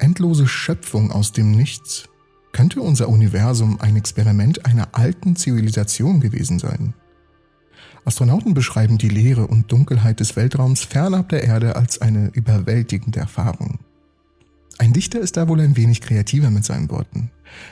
[0.00, 2.08] endlose Schöpfung aus dem Nichts?
[2.52, 6.94] Könnte unser Universum ein Experiment einer alten Zivilisation gewesen sein?
[8.04, 13.80] Astronauten beschreiben die Leere und Dunkelheit des Weltraums fernab der Erde als eine überwältigende Erfahrung.
[14.78, 17.30] Ein Dichter ist da wohl ein wenig kreativer mit seinen Worten.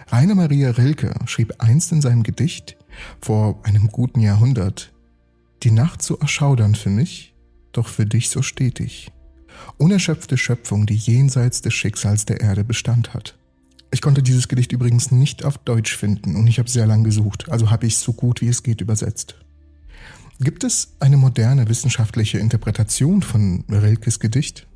[0.09, 2.77] Rainer Maria Rilke schrieb einst in seinem Gedicht
[3.21, 4.93] vor einem guten Jahrhundert,
[5.63, 7.35] Die Nacht so erschaudernd für mich,
[7.73, 9.11] doch für dich so stetig.
[9.79, 13.37] Unerschöpfte Schöpfung, die jenseits des Schicksals der Erde Bestand hat.
[13.91, 17.49] Ich konnte dieses Gedicht übrigens nicht auf Deutsch finden und ich habe sehr lang gesucht,
[17.51, 19.37] also habe ich es so gut wie es geht übersetzt.
[20.41, 24.67] Gibt es eine moderne wissenschaftliche Interpretation von Rilkes Gedicht?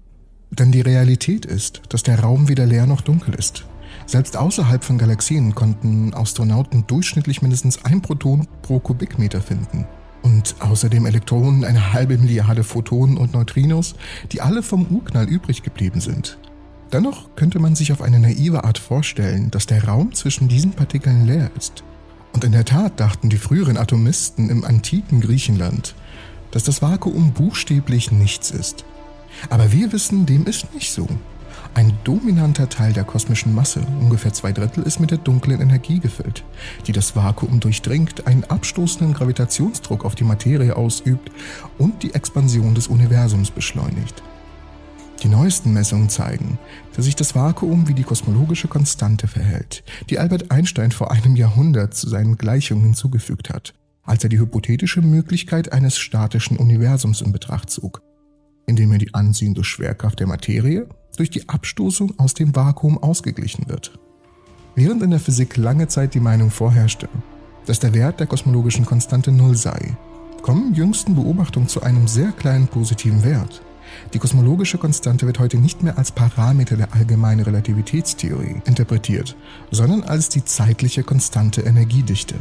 [0.50, 3.66] Denn die Realität ist, dass der Raum weder leer noch dunkel ist.
[4.06, 9.86] Selbst außerhalb von Galaxien konnten Astronauten durchschnittlich mindestens ein Proton pro Kubikmeter finden.
[10.22, 13.94] Und außerdem Elektronen, eine halbe Milliarde Photonen und Neutrinos,
[14.32, 16.38] die alle vom Urknall übrig geblieben sind.
[16.92, 21.26] Dennoch könnte man sich auf eine naive Art vorstellen, dass der Raum zwischen diesen Partikeln
[21.26, 21.84] leer ist.
[22.32, 25.94] Und in der Tat dachten die früheren Atomisten im antiken Griechenland,
[26.50, 28.84] dass das Vakuum buchstäblich nichts ist.
[29.48, 31.08] Aber wir wissen, dem ist nicht so.
[31.74, 36.44] Ein dominanter Teil der kosmischen Masse, ungefähr zwei Drittel, ist mit der dunklen Energie gefüllt,
[36.86, 41.30] die das Vakuum durchdringt, einen abstoßenden Gravitationsdruck auf die Materie ausübt
[41.78, 44.22] und die Expansion des Universums beschleunigt.
[45.22, 46.58] Die neuesten Messungen zeigen,
[46.96, 51.94] dass sich das Vakuum wie die kosmologische Konstante verhält, die Albert Einstein vor einem Jahrhundert
[51.94, 57.70] zu seinen Gleichungen hinzugefügt hat, als er die hypothetische Möglichkeit eines statischen Universums in Betracht
[57.70, 58.02] zog,
[58.66, 63.98] indem er die anziehende Schwerkraft der Materie durch die Abstoßung aus dem Vakuum ausgeglichen wird.
[64.74, 67.08] Während in der Physik lange Zeit die Meinung vorherrschte,
[67.66, 69.96] dass der Wert der kosmologischen Konstante Null sei,
[70.42, 73.62] kommen jüngsten Beobachtungen zu einem sehr kleinen positiven Wert.
[74.14, 79.36] Die kosmologische Konstante wird heute nicht mehr als Parameter der allgemeinen Relativitätstheorie interpretiert,
[79.70, 82.36] sondern als die zeitliche konstante Energiedichte.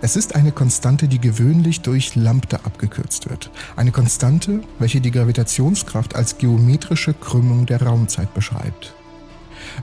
[0.00, 3.50] Es ist eine Konstante, die gewöhnlich durch Lambda abgekürzt wird.
[3.76, 8.94] Eine Konstante, welche die Gravitationskraft als geometrische Krümmung der Raumzeit beschreibt.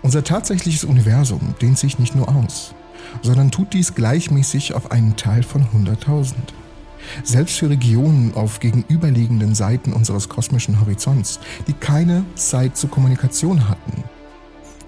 [0.02, 2.74] Unser tatsächliches Universum dehnt sich nicht nur aus,
[3.22, 6.34] sondern tut dies gleichmäßig auf einen Teil von 100.000.
[7.24, 14.04] Selbst für Regionen auf gegenüberliegenden Seiten unseres kosmischen Horizonts, die keine Zeit zur Kommunikation hatten.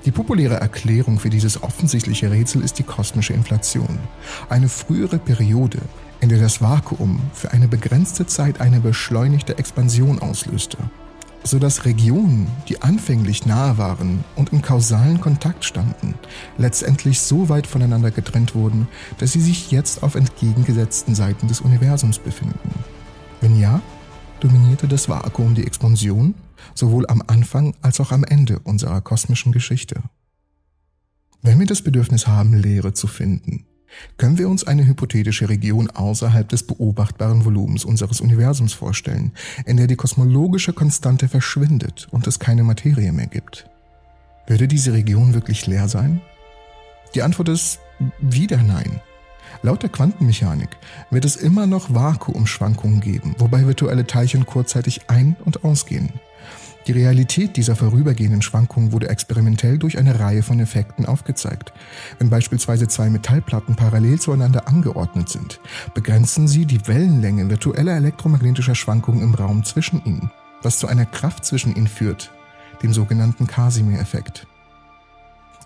[0.05, 3.99] Die populäre Erklärung für dieses offensichtliche Rätsel ist die kosmische Inflation,
[4.49, 5.79] eine frühere Periode,
[6.21, 10.77] in der das Vakuum für eine begrenzte Zeit eine beschleunigte Expansion auslöste
[11.43, 16.15] sodass Regionen, die anfänglich nahe waren und in kausalen Kontakt standen,
[16.57, 22.19] letztendlich so weit voneinander getrennt wurden, dass sie sich jetzt auf entgegengesetzten Seiten des Universums
[22.19, 22.73] befinden.
[23.41, 23.81] Wenn ja,
[24.39, 26.35] dominierte das Vakuum die Expansion
[26.75, 30.01] sowohl am Anfang als auch am Ende unserer kosmischen Geschichte.
[31.41, 33.65] Wenn wir das Bedürfnis haben, Leere zu finden,
[34.17, 39.31] können wir uns eine hypothetische Region außerhalb des beobachtbaren Volumens unseres Universums vorstellen,
[39.65, 43.69] in der die kosmologische Konstante verschwindet und es keine Materie mehr gibt.
[44.47, 46.21] Würde diese Region wirklich leer sein?
[47.15, 47.79] Die Antwort ist
[48.19, 49.01] wieder nein.
[49.63, 50.69] Laut der Quantenmechanik
[51.09, 56.13] wird es immer noch Vakuumschwankungen geben, wobei virtuelle Teilchen kurzzeitig ein- und ausgehen.
[56.87, 61.73] Die Realität dieser vorübergehenden Schwankungen wurde experimentell durch eine Reihe von Effekten aufgezeigt.
[62.17, 65.59] Wenn beispielsweise zwei Metallplatten parallel zueinander angeordnet sind,
[65.93, 70.31] begrenzen sie die Wellenlänge virtueller elektromagnetischer Schwankungen im Raum zwischen ihnen,
[70.63, 72.31] was zu einer Kraft zwischen ihnen führt,
[72.81, 74.47] dem sogenannten Casimir-Effekt.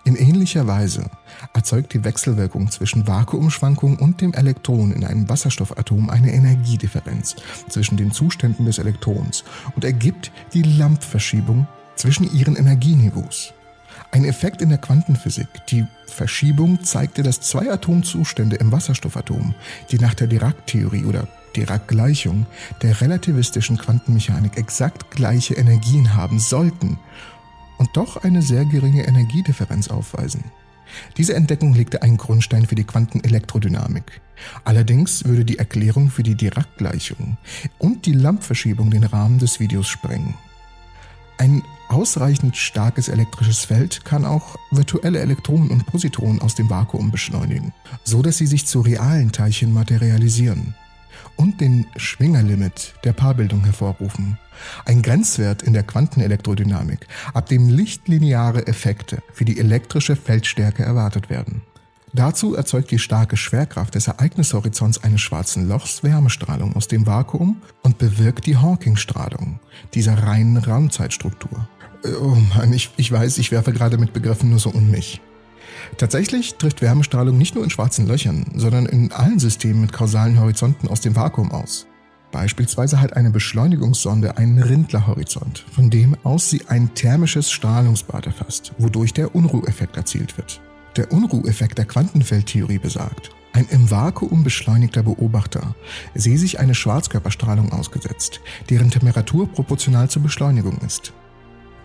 [0.06, 1.10] In ähnlicher Weise
[1.54, 7.36] erzeugt die Wechselwirkung zwischen Vakuumschwankungen und dem Elektron in einem Wasserstoffatom eine Energiedifferenz
[7.70, 9.44] zwischen den Zuständen des Elektrons
[9.76, 13.56] und ergibt die Lamp-Verschiebung zwischen ihren Energieniveaus.
[14.12, 15.48] Ein Effekt in der Quantenphysik.
[15.70, 19.56] Die Verschiebung zeigte, dass zwei Atomzustände im Wasserstoffatom,
[19.90, 22.46] die nach der Dirac-Theorie oder Dirac-Gleichung
[22.84, 27.00] der relativistischen Quantenmechanik exakt gleiche Energien haben sollten
[27.78, 30.44] und doch eine sehr geringe Energiedifferenz aufweisen.
[31.18, 34.22] Diese Entdeckung legte einen Grundstein für die Quantenelektrodynamik.
[34.64, 37.38] Allerdings würde die Erklärung für die Dirac-Gleichung
[37.80, 40.36] und die Lamp-Verschiebung den Rahmen des Videos sprengen.
[41.38, 47.74] Ein ausreichend starkes elektrisches Feld kann auch virtuelle Elektronen und Positronen aus dem Vakuum beschleunigen,
[48.04, 50.76] so dass sie sich zu realen Teilchen materialisieren
[51.36, 54.38] und den Schwingerlimit der Paarbildung hervorrufen.
[54.86, 61.62] Ein Grenzwert in der Quantenelektrodynamik, ab dem lichtlineare Effekte für die elektrische Feldstärke erwartet werden.
[62.14, 67.98] Dazu erzeugt die starke Schwerkraft des Ereignishorizonts eines schwarzen Lochs Wärmestrahlung aus dem Vakuum und
[67.98, 69.60] bewirkt die Hawking-Strahlung
[69.94, 71.68] dieser reinen Raumzeitstruktur.
[72.22, 75.20] Oh Mann, ich, ich weiß, ich werfe gerade mit Begriffen nur so um mich.
[75.98, 80.88] Tatsächlich trifft Wärmestrahlung nicht nur in schwarzen Löchern, sondern in allen Systemen mit kausalen Horizonten
[80.88, 81.88] aus dem Vakuum aus.
[82.32, 89.14] Beispielsweise hat eine Beschleunigungssonde einen Rindlerhorizont, von dem aus sie ein thermisches Strahlungsbad erfasst, wodurch
[89.14, 90.60] der Unruheffekt erzielt wird.
[90.98, 95.76] Der Unruheffekt der Quantenfeldtheorie besagt, ein im Vakuum beschleunigter Beobachter
[96.14, 101.14] sehe sich eine Schwarzkörperstrahlung ausgesetzt, deren Temperatur proportional zur Beschleunigung ist.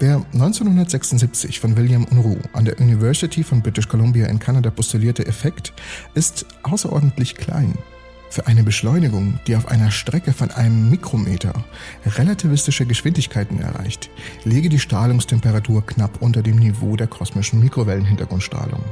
[0.00, 5.74] Der 1976 von William Unruh an der University von British Columbia in Kanada postulierte Effekt
[6.14, 7.74] ist außerordentlich klein.
[8.30, 11.52] Für eine Beschleunigung, die auf einer Strecke von einem Mikrometer
[12.06, 14.08] relativistische Geschwindigkeiten erreicht,
[14.44, 18.82] lege die Strahlungstemperatur knapp unter dem Niveau der kosmischen Mikrowellenhintergrundstrahlung.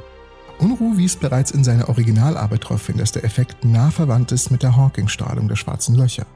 [0.59, 4.63] Unruh wies bereits in seiner Originalarbeit darauf hin, dass der Effekt nah verwandt ist mit
[4.63, 6.27] der Hawking-Strahlung der schwarzen Löcher.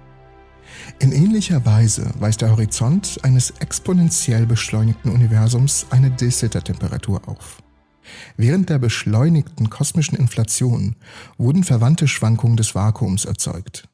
[0.98, 7.62] In ähnlicher Weise weist der Horizont eines exponentiell beschleunigten Universums eine de Sitter-Temperatur auf.
[8.36, 10.96] Während der beschleunigten kosmischen Inflation
[11.38, 13.88] wurden verwandte Schwankungen des Vakuums erzeugt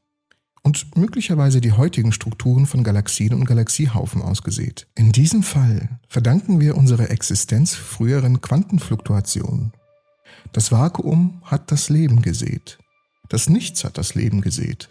[0.62, 4.86] und möglicherweise die heutigen Strukturen von Galaxien und Galaxiehaufen ausgesät.
[4.94, 9.72] In diesem Fall verdanken wir unsere Existenz früheren Quantenfluktuationen.
[10.52, 12.78] Das Vakuum hat das Leben gesät.
[13.28, 14.88] Das Nichts hat das Leben gesät.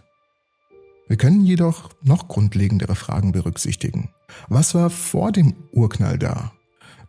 [1.07, 4.09] Wir können jedoch noch grundlegendere Fragen berücksichtigen.
[4.50, 6.51] Was war vor dem Urknall da?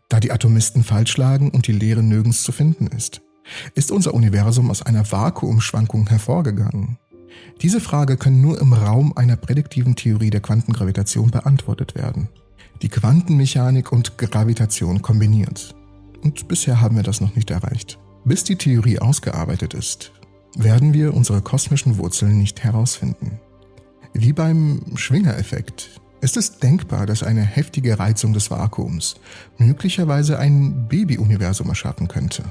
[0.09, 3.21] Da die Atomisten falsch lagen und die Leere nirgends zu finden ist.
[3.75, 6.99] Ist unser Universum aus einer Vakuumschwankung hervorgegangen?
[7.61, 12.29] Diese Frage kann nur im Raum einer prädiktiven Theorie der Quantengravitation beantwortet werden.
[12.83, 15.75] Die Quantenmechanik und Gravitation kombiniert.
[16.23, 17.99] Und bisher haben wir das noch nicht erreicht.
[18.25, 20.13] Bis die Theorie ausgearbeitet ist,
[20.57, 23.41] werden wir unsere kosmischen Wurzeln nicht herausfinden.
[24.13, 29.17] Wie beim Schwingereffekt ist es denkbar, dass eine heftige Reizung des Vakuums
[29.59, 32.45] möglicherweise ein Babyuniversum erschaffen könnte.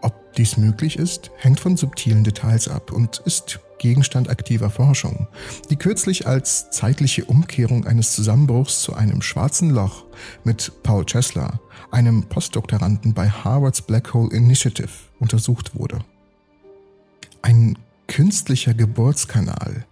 [0.00, 5.26] Ob dies möglich ist, hängt von subtilen Details ab und ist Gegenstand aktiver Forschung,
[5.70, 10.04] die kürzlich als zeitliche Umkehrung eines Zusammenbruchs zu einem schwarzen Loch
[10.44, 11.60] mit Paul Chesler,
[11.90, 14.88] einem Postdoktoranden bei Harvards Black Hole Initiative,
[15.18, 15.98] untersucht wurde.
[17.42, 17.76] Ein
[18.06, 19.84] künstlicher Geburtskanal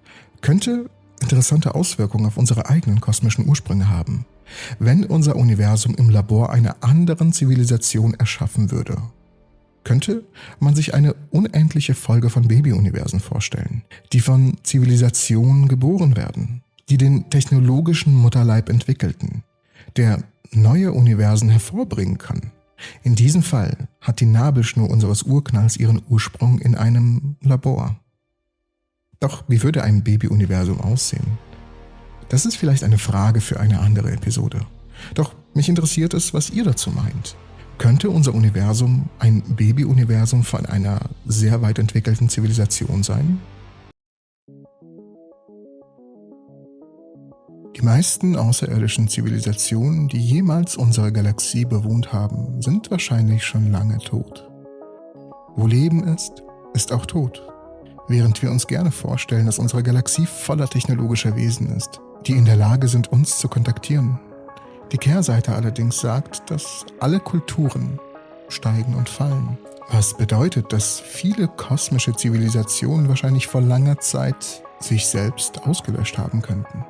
[0.42, 0.90] könnte
[1.22, 4.26] interessante Auswirkungen auf unsere eigenen kosmischen Ursprünge haben,
[4.78, 8.96] wenn unser Universum im Labor einer anderen Zivilisation erschaffen würde.
[9.84, 10.24] Könnte
[10.60, 17.30] man sich eine unendliche Folge von Babyuniversen vorstellen, die von Zivilisationen geboren werden, die den
[17.30, 19.42] technologischen Mutterleib entwickelten,
[19.96, 20.22] der
[20.52, 22.52] neue Universen hervorbringen kann.
[23.02, 27.96] In diesem Fall hat die Nabelschnur unseres Urknalls ihren Ursprung in einem Labor.
[29.22, 31.38] Doch wie würde ein Baby-Universum aussehen?
[32.28, 34.62] Das ist vielleicht eine Frage für eine andere Episode.
[35.14, 37.36] Doch mich interessiert es, was ihr dazu meint.
[37.78, 43.40] Könnte unser Universum ein Baby-Universum von einer sehr weit entwickelten Zivilisation sein?
[47.76, 54.50] Die meisten außerirdischen Zivilisationen, die jemals unsere Galaxie bewohnt haben, sind wahrscheinlich schon lange tot.
[55.54, 56.42] Wo Leben ist,
[56.74, 57.51] ist auch Tod.
[58.08, 62.56] Während wir uns gerne vorstellen, dass unsere Galaxie voller technologischer Wesen ist, die in der
[62.56, 64.18] Lage sind, uns zu kontaktieren.
[64.90, 67.98] Die Kehrseite allerdings sagt, dass alle Kulturen
[68.48, 69.56] steigen und fallen.
[69.90, 76.84] Was bedeutet, dass viele kosmische Zivilisationen wahrscheinlich vor langer Zeit sich selbst ausgelöscht haben könnten.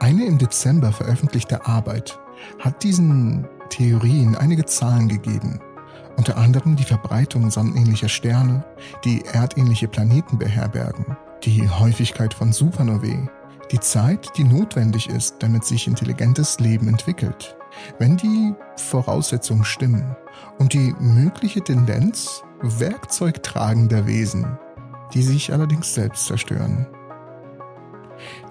[0.00, 2.18] Eine im Dezember veröffentlichte Arbeit
[2.58, 5.60] hat diesen Theorien einige Zahlen gegeben,
[6.16, 8.64] unter anderem die Verbreitung sonnenähnlicher Sterne,
[9.04, 13.28] die erdähnliche Planeten beherbergen, die Häufigkeit von Supernovae,
[13.70, 17.56] die Zeit, die notwendig ist, damit sich intelligentes Leben entwickelt,
[17.98, 20.16] wenn die Voraussetzungen stimmen,
[20.58, 24.58] und die mögliche Tendenz werkzeugtragender Wesen,
[25.12, 26.86] die sich allerdings selbst zerstören.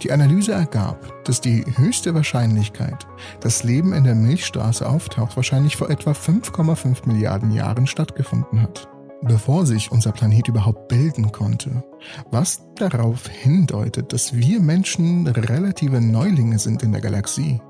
[0.02, 3.08] Die Analyse ergab, dass die höchste Wahrscheinlichkeit,
[3.40, 8.90] dass Leben in der Milchstraße auftaucht, wahrscheinlich vor etwa 5,5 Milliarden Jahren stattgefunden hat,
[9.22, 11.84] bevor sich unser Planet überhaupt bilden konnte,
[12.32, 17.62] was darauf hindeutet, dass wir Menschen relative Neulinge sind in der Galaxie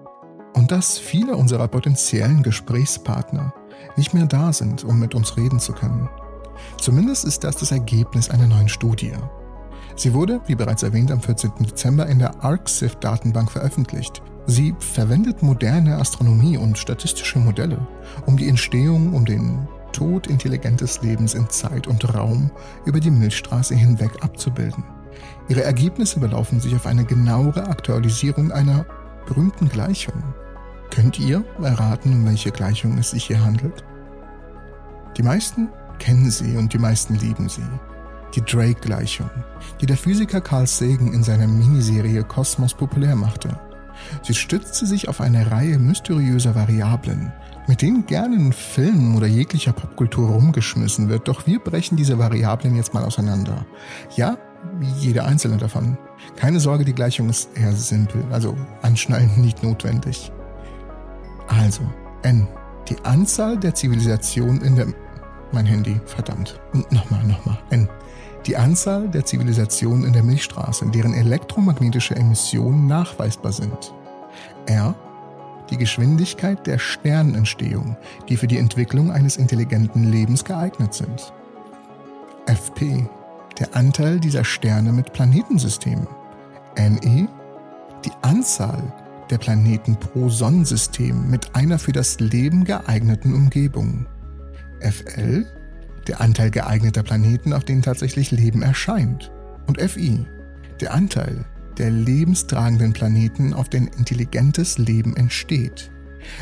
[0.53, 3.53] und dass viele unserer potenziellen Gesprächspartner
[3.95, 6.09] nicht mehr da sind, um mit uns reden zu können.
[6.79, 9.13] Zumindest ist das das Ergebnis einer neuen Studie,
[9.95, 11.51] Sie wurde, wie bereits erwähnt, am 14.
[11.59, 14.21] Dezember in der ArcSIF-Datenbank veröffentlicht.
[14.45, 17.87] Sie verwendet moderne Astronomie und statistische Modelle,
[18.25, 22.51] um die Entstehung, um den Tod intelligentes Lebens in Zeit und Raum
[22.85, 24.83] über die Milchstraße hinweg abzubilden.
[25.47, 28.85] Ihre Ergebnisse belaufen sich auf eine genauere Aktualisierung einer
[29.27, 30.21] berühmten Gleichung.
[30.89, 33.83] Könnt ihr erraten, um welche Gleichung es sich hier handelt?
[35.17, 35.69] Die meisten
[35.99, 37.61] kennen sie und die meisten lieben sie.
[38.35, 39.29] Die Drake-Gleichung,
[39.79, 43.59] die der Physiker Carl Sagan in seiner Miniserie Kosmos populär machte.
[44.23, 47.31] Sie stützte sich auf eine Reihe mysteriöser Variablen,
[47.67, 52.75] mit denen gerne in Filmen oder jeglicher Popkultur rumgeschmissen wird, doch wir brechen diese Variablen
[52.75, 53.65] jetzt mal auseinander.
[54.15, 54.37] Ja,
[54.99, 55.97] jede einzelne davon.
[56.35, 60.31] Keine Sorge, die Gleichung ist eher simpel, also anschneiden nicht notwendig.
[61.47, 61.81] Also,
[62.23, 62.47] N.
[62.89, 64.87] Die Anzahl der Zivilisationen in der...
[65.51, 66.59] Mein Handy, verdammt.
[66.89, 67.59] Nochmal, nochmal.
[67.69, 67.87] N.
[68.45, 73.93] Die Anzahl der Zivilisationen in der Milchstraße, deren elektromagnetische Emissionen nachweisbar sind.
[74.65, 74.95] R.
[75.69, 77.95] Die Geschwindigkeit der Sternentstehung,
[78.27, 81.33] die für die Entwicklung eines intelligenten Lebens geeignet sind.
[82.45, 83.07] FP
[83.59, 86.07] der Anteil dieser Sterne mit Planetensystemen.
[86.77, 87.27] NE,
[88.03, 88.81] die Anzahl
[89.29, 94.05] der Planeten pro Sonnensystem mit einer für das Leben geeigneten Umgebung.
[94.81, 95.45] FL,
[96.07, 99.31] der Anteil geeigneter Planeten, auf denen tatsächlich Leben erscheint.
[99.67, 100.25] Und FI,
[100.81, 101.45] der Anteil
[101.77, 105.89] der lebenstragenden Planeten, auf denen intelligentes Leben entsteht.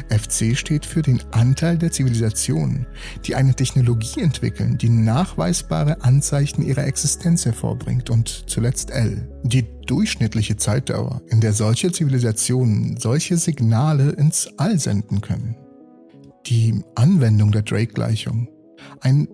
[0.09, 2.85] FC steht für den Anteil der Zivilisationen,
[3.25, 8.09] die eine Technologie entwickeln, die nachweisbare Anzeichen ihrer Existenz hervorbringt.
[8.09, 15.21] Und zuletzt L, die durchschnittliche Zeitdauer, in der solche Zivilisationen solche Signale ins All senden
[15.21, 15.55] können.
[16.45, 18.47] Die Anwendung der Drake-Gleichung.
[18.99, 19.27] Ein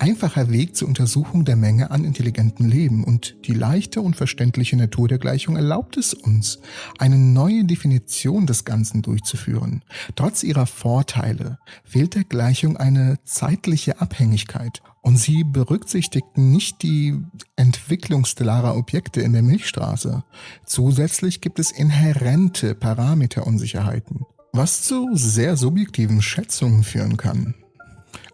[0.00, 5.08] einfacher Weg zur Untersuchung der Menge an intelligentem Leben und die leichte und verständliche Natur
[5.08, 6.58] der Gleichung erlaubt es uns,
[6.98, 9.82] eine neue Definition des Ganzen durchzuführen.
[10.16, 17.18] Trotz ihrer Vorteile fehlt der Gleichung eine zeitliche Abhängigkeit und sie berücksichtigt nicht die
[17.56, 20.24] Entwicklung stellarer Objekte in der Milchstraße.
[20.64, 27.54] Zusätzlich gibt es inhärente Parameterunsicherheiten, was zu sehr subjektiven Schätzungen führen kann.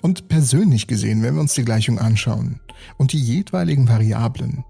[0.07, 2.61] Und persönlich gesehen, wenn wir uns die Gleichung anschauen
[2.97, 4.65] und die jeweiligen Variablen,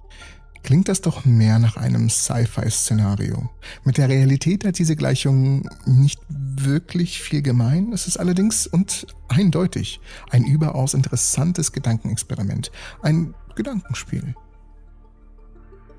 [0.63, 3.51] klingt das doch mehr nach einem Sci-Fi-Szenario.
[3.85, 7.93] Mit der Realität hat diese Gleichung nicht wirklich viel gemein.
[7.93, 10.01] Es ist allerdings und eindeutig
[10.31, 14.35] ein überaus interessantes Gedankenexperiment, ein Gedankenspiel.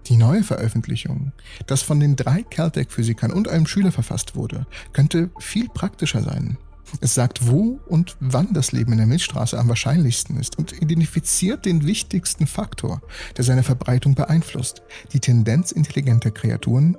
[0.07, 1.31] Die neue Veröffentlichung,
[1.67, 6.57] das von den drei Caltech-Physikern und einem Schüler verfasst wurde, könnte viel praktischer sein.
[7.01, 11.65] Es sagt, wo und wann das Leben in der Milchstraße am wahrscheinlichsten ist und identifiziert
[11.65, 13.01] den wichtigsten Faktor,
[13.35, 16.97] der seine Verbreitung beeinflusst, die Tendenz intelligenter Kreaturen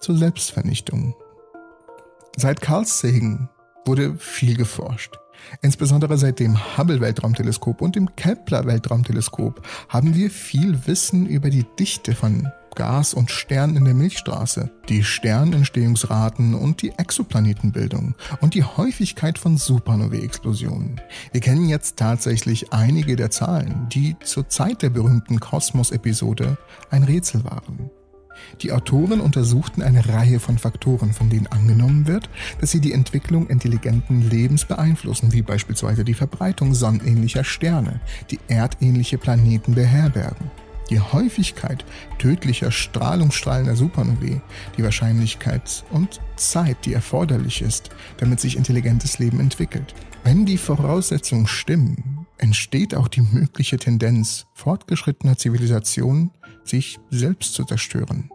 [0.00, 1.14] zur Selbstvernichtung.
[2.36, 3.48] Seit Carl Sagan
[3.84, 5.18] wurde viel geforscht.
[5.62, 12.48] Insbesondere seit dem Hubble-Weltraumteleskop und dem Kepler-Weltraumteleskop haben wir viel Wissen über die Dichte von
[12.78, 19.56] Gas und Sternen in der Milchstraße, die Sternentstehungsraten und die Exoplanetenbildung und die Häufigkeit von
[19.56, 21.00] Supernovae-Explosionen.
[21.32, 26.56] Wir kennen jetzt tatsächlich einige der Zahlen, die zur Zeit der berühmten Kosmos-Episode
[26.88, 27.90] ein Rätsel waren.
[28.62, 32.30] Die Autoren untersuchten eine Reihe von Faktoren, von denen angenommen wird,
[32.60, 39.18] dass sie die Entwicklung intelligenten Lebens beeinflussen, wie beispielsweise die Verbreitung sonnenähnlicher Sterne, die erdähnliche
[39.18, 40.48] Planeten beherbergen
[40.90, 41.84] die Häufigkeit
[42.18, 44.40] tödlicher strahlungsstrahlender Supernovae,
[44.76, 49.94] die Wahrscheinlichkeit und Zeit, die erforderlich ist, damit sich intelligentes Leben entwickelt.
[50.24, 56.30] Wenn die Voraussetzungen stimmen, entsteht auch die mögliche Tendenz fortgeschrittener Zivilisationen,
[56.64, 58.30] sich selbst zu zerstören.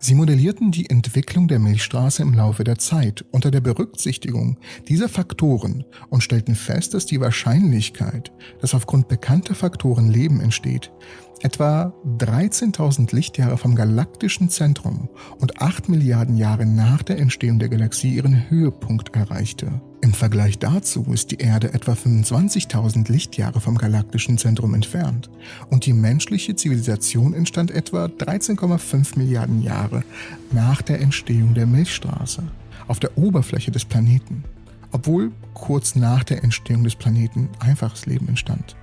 [0.00, 5.84] Sie modellierten die Entwicklung der Milchstraße im Laufe der Zeit unter der Berücksichtigung dieser Faktoren
[6.08, 10.92] und stellten fest, dass die Wahrscheinlichkeit, dass aufgrund bekannter Faktoren Leben entsteht,
[11.42, 18.14] etwa 13.000 Lichtjahre vom galaktischen Zentrum und 8 Milliarden Jahre nach der Entstehung der Galaxie
[18.14, 19.80] ihren Höhepunkt erreichte.
[20.00, 25.28] Im Vergleich dazu ist die Erde etwa 25.000 Lichtjahre vom galaktischen Zentrum entfernt
[25.70, 30.04] und die menschliche Zivilisation entstand etwa 13,5 Milliarden Jahre
[30.52, 32.42] nach der Entstehung der Milchstraße
[32.86, 34.44] auf der Oberfläche des Planeten,
[34.92, 38.76] obwohl kurz nach der Entstehung des Planeten einfaches Leben entstand.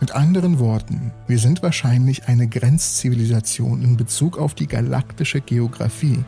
[0.00, 6.24] Mit anderen Worten, wir sind wahrscheinlich eine Grenzzivilisation in Bezug auf die galaktische Geographie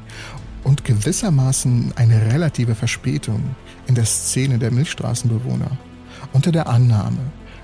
[0.64, 3.42] und gewissermaßen eine relative Verspätung
[3.87, 5.70] in der Szene der Milchstraßenbewohner.
[6.32, 7.18] Unter der Annahme,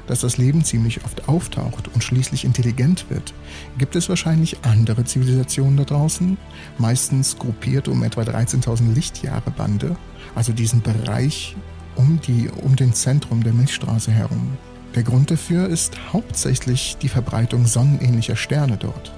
[0.07, 3.35] dass das Leben ziemlich oft auftaucht und schließlich intelligent wird,
[3.77, 6.39] gibt es wahrscheinlich andere Zivilisationen da draußen,
[6.79, 9.97] meistens gruppiert um etwa 13.000 Lichtjahre Bande,
[10.35, 11.57] also diesen Bereich
[11.95, 14.57] um, die, um den Zentrum der Milchstraße herum.
[14.95, 19.13] Der Grund dafür ist hauptsächlich die Verbreitung sonnenähnlicher Sterne dort.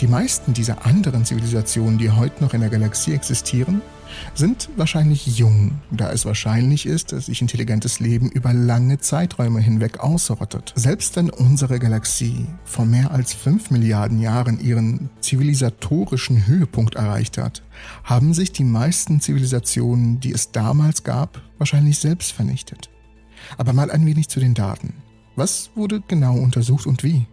[0.00, 3.82] Die meisten dieser anderen Zivilisationen, die heute noch in der Galaxie existieren,
[4.34, 9.98] sind wahrscheinlich jung, da es wahrscheinlich ist, dass sich intelligentes Leben über lange Zeiträume hinweg
[9.98, 10.72] ausrottet.
[10.76, 17.62] Selbst wenn unsere Galaxie vor mehr als 5 Milliarden Jahren ihren zivilisatorischen Höhepunkt erreicht hat,
[18.04, 22.88] haben sich die meisten Zivilisationen, die es damals gab, wahrscheinlich selbst vernichtet.
[23.56, 24.94] Aber mal ein wenig zu den Daten.
[25.36, 27.26] Was wurde genau untersucht und wie?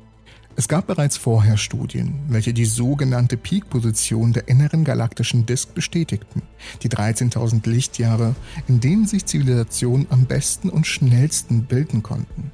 [0.58, 6.44] Es gab bereits vorher Studien, welche die sogenannte Peak-Position der inneren galaktischen Disk bestätigten,
[6.82, 8.36] die 13.000 Lichtjahre,
[8.68, 12.52] in denen sich Zivilisationen am besten und schnellsten bilden konnten.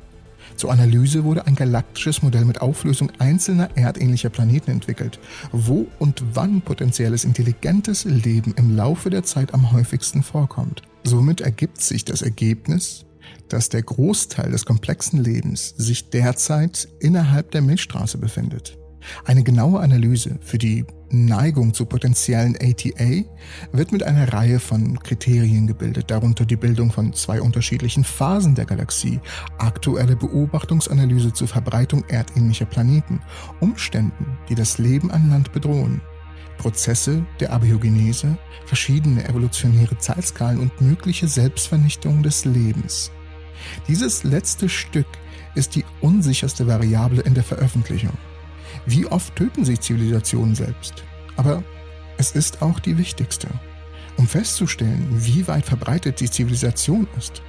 [0.55, 5.19] Zur Analyse wurde ein galaktisches Modell mit Auflösung einzelner erdähnlicher Planeten entwickelt,
[5.51, 10.81] wo und wann potenzielles intelligentes Leben im Laufe der Zeit am häufigsten vorkommt.
[11.03, 13.05] Somit ergibt sich das Ergebnis,
[13.53, 18.77] dass der Großteil des komplexen Lebens sich derzeit innerhalb der Milchstraße befindet.
[19.25, 23.23] Eine genaue Analyse für die Neigung zu potenziellen ATA
[23.73, 28.65] wird mit einer Reihe von Kriterien gebildet, darunter die Bildung von zwei unterschiedlichen Phasen der
[28.65, 29.19] Galaxie,
[29.57, 33.19] aktuelle Beobachtungsanalyse zur Verbreitung erdähnlicher Planeten,
[33.59, 36.01] Umständen, die das Leben an Land bedrohen,
[36.57, 43.11] Prozesse der Abiogenese, verschiedene evolutionäre Zeitskalen und mögliche Selbstvernichtung des Lebens.
[43.87, 45.07] Dieses letzte Stück
[45.55, 48.17] ist die unsicherste Variable in der Veröffentlichung.
[48.85, 51.03] Wie oft töten sich Zivilisationen selbst?
[51.35, 51.63] Aber
[52.17, 53.47] es ist auch die wichtigste.
[54.17, 57.41] Um festzustellen, wie weit verbreitet die Zivilisation ist,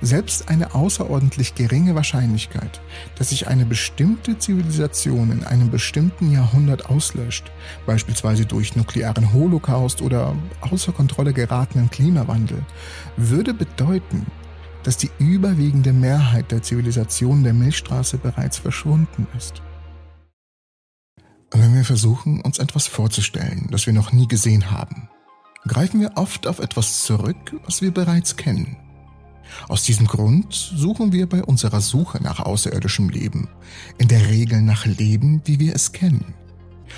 [0.00, 2.80] selbst eine außerordentlich geringe Wahrscheinlichkeit,
[3.16, 7.50] dass sich eine bestimmte Zivilisation in einem bestimmten Jahrhundert auslöscht,
[7.86, 12.64] beispielsweise durch nuklearen Holocaust oder außer Kontrolle geratenen Klimawandel,
[13.16, 14.26] würde bedeuten,
[14.86, 19.60] dass die überwiegende Mehrheit der Zivilisation der Milchstraße bereits verschwunden ist.
[21.50, 25.08] Wenn wir versuchen, uns etwas vorzustellen, das wir noch nie gesehen haben,
[25.66, 28.76] greifen wir oft auf etwas zurück, was wir bereits kennen.
[29.66, 33.48] Aus diesem Grund suchen wir bei unserer Suche nach außerirdischem Leben
[33.98, 36.34] in der Regel nach Leben, wie wir es kennen.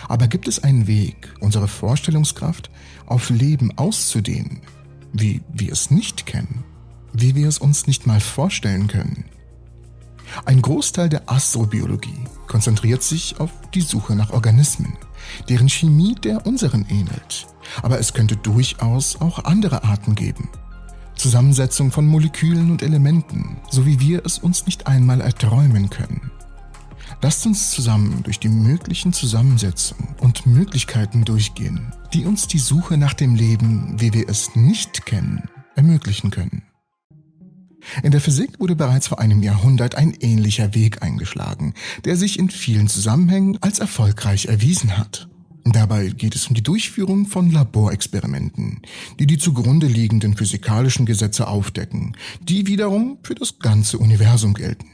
[0.08, 2.70] Aber gibt es einen Weg, unsere Vorstellungskraft
[3.06, 4.60] auf Leben auszudehnen,
[5.14, 6.64] wie wir es nicht kennen?
[7.12, 9.24] Wie wir es uns nicht mal vorstellen können.
[10.44, 14.96] Ein Großteil der Astrobiologie konzentriert sich auf die Suche nach Organismen,
[15.48, 17.46] deren Chemie der unseren ähnelt.
[17.82, 20.48] Aber es könnte durchaus auch andere Arten geben.
[21.16, 26.30] Zusammensetzung von Molekülen und Elementen, so wie wir es uns nicht einmal erträumen können.
[27.20, 33.14] Lasst uns zusammen durch die möglichen Zusammensetzungen und Möglichkeiten durchgehen, die uns die Suche nach
[33.14, 36.62] dem Leben, wie wir es nicht kennen, ermöglichen können.
[38.02, 41.74] In der Physik wurde bereits vor einem Jahrhundert ein ähnlicher Weg eingeschlagen,
[42.04, 45.28] der sich in vielen Zusammenhängen als erfolgreich erwiesen hat.
[45.64, 48.80] Dabei geht es um die Durchführung von Laborexperimenten,
[49.18, 54.86] die die zugrunde liegenden physikalischen Gesetze aufdecken, die wiederum für das ganze Universum gelten.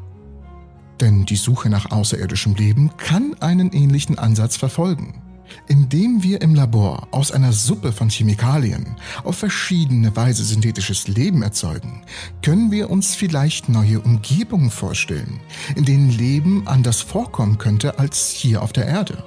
[1.00, 5.22] Denn die Suche nach außerirdischem Leben kann einen ähnlichen Ansatz verfolgen.
[5.66, 12.02] Indem wir im Labor aus einer Suppe von Chemikalien auf verschiedene Weise synthetisches Leben erzeugen,
[12.42, 15.40] können wir uns vielleicht neue Umgebungen vorstellen,
[15.74, 19.24] in denen Leben anders vorkommen könnte als hier auf der Erde.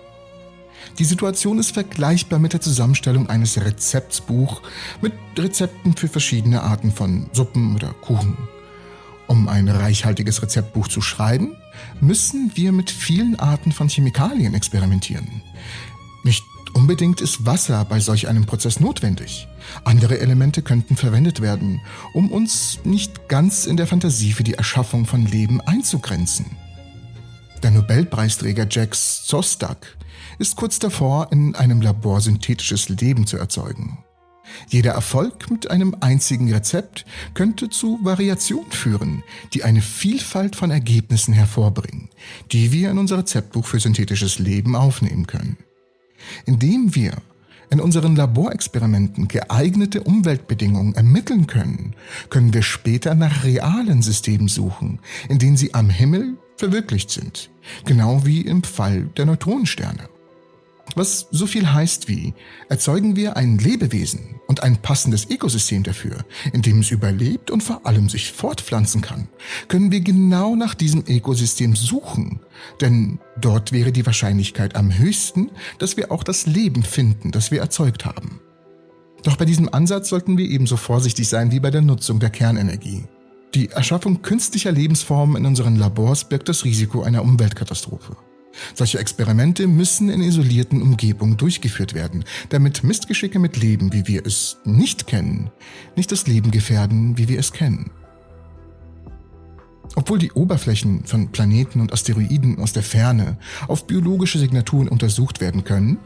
[1.00, 4.62] Die Situation ist vergleichbar mit der Zusammenstellung eines Rezeptsbuch
[5.02, 8.38] mit Rezepten für verschiedene Arten von Suppen oder Kuchen.
[9.32, 11.56] Um ein reichhaltiges Rezeptbuch zu schreiben,
[12.02, 15.42] müssen wir mit vielen Arten von Chemikalien experimentieren.
[16.26, 19.48] Nicht Unbedingt ist Wasser bei solch einem Prozess notwendig.
[19.86, 21.80] Andere Elemente könnten verwendet werden,
[22.14, 26.46] um uns nicht ganz in der Fantasie für die Erschaffung von Leben einzugrenzen.
[27.64, 29.98] Der Nobelpreisträger Jack Szostak
[30.40, 34.01] ist kurz davor, in einem Labor synthetisches Leben zu erzeugen.
[34.68, 41.34] Jeder Erfolg mit einem einzigen Rezept könnte zu Variationen führen, die eine Vielfalt von Ergebnissen
[41.34, 42.10] hervorbringen,
[42.52, 45.58] die wir in unser Rezeptbuch für synthetisches Leben aufnehmen können.
[46.46, 47.14] Indem wir
[47.72, 51.96] in unseren Laborexperimenten geeignete Umweltbedingungen ermitteln können,
[52.30, 57.50] können wir später nach realen Systemen suchen, in denen sie am Himmel verwirklicht sind,
[57.86, 60.10] genau wie im Fall der Neutronensterne.
[60.96, 62.34] Was so viel heißt wie,
[62.70, 67.86] erzeugen wir ein Lebewesen und ein passendes Ökosystem dafür, in dem es überlebt und vor
[67.86, 69.28] allem sich fortpflanzen kann,
[69.68, 72.42] können wir genau nach diesem Ökosystem suchen,
[72.82, 77.62] denn dort wäre die Wahrscheinlichkeit am höchsten, dass wir auch das Leben finden, das wir
[77.62, 78.42] erzeugt haben.
[79.24, 83.04] Doch bei diesem Ansatz sollten wir ebenso vorsichtig sein wie bei der Nutzung der Kernenergie.
[83.54, 88.16] Die Erschaffung künstlicher Lebensformen in unseren Labors birgt das Risiko einer Umweltkatastrophe.
[88.74, 94.58] Solche Experimente müssen in isolierten Umgebungen durchgeführt werden, damit Mistgeschicke mit Leben, wie wir es
[94.66, 95.52] nicht kennen,
[95.96, 97.92] nicht das Leben gefährden, wie wir es kennen.
[99.96, 103.38] Obwohl die Oberflächen von Planeten und Asteroiden aus der Ferne
[103.68, 105.98] auf biologische Signaturen untersucht werden können,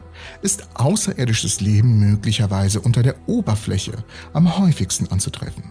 [0.42, 5.62] ist außerirdisches Leben möglicherweise unter der Oberfläche am häufigsten anzutreffen.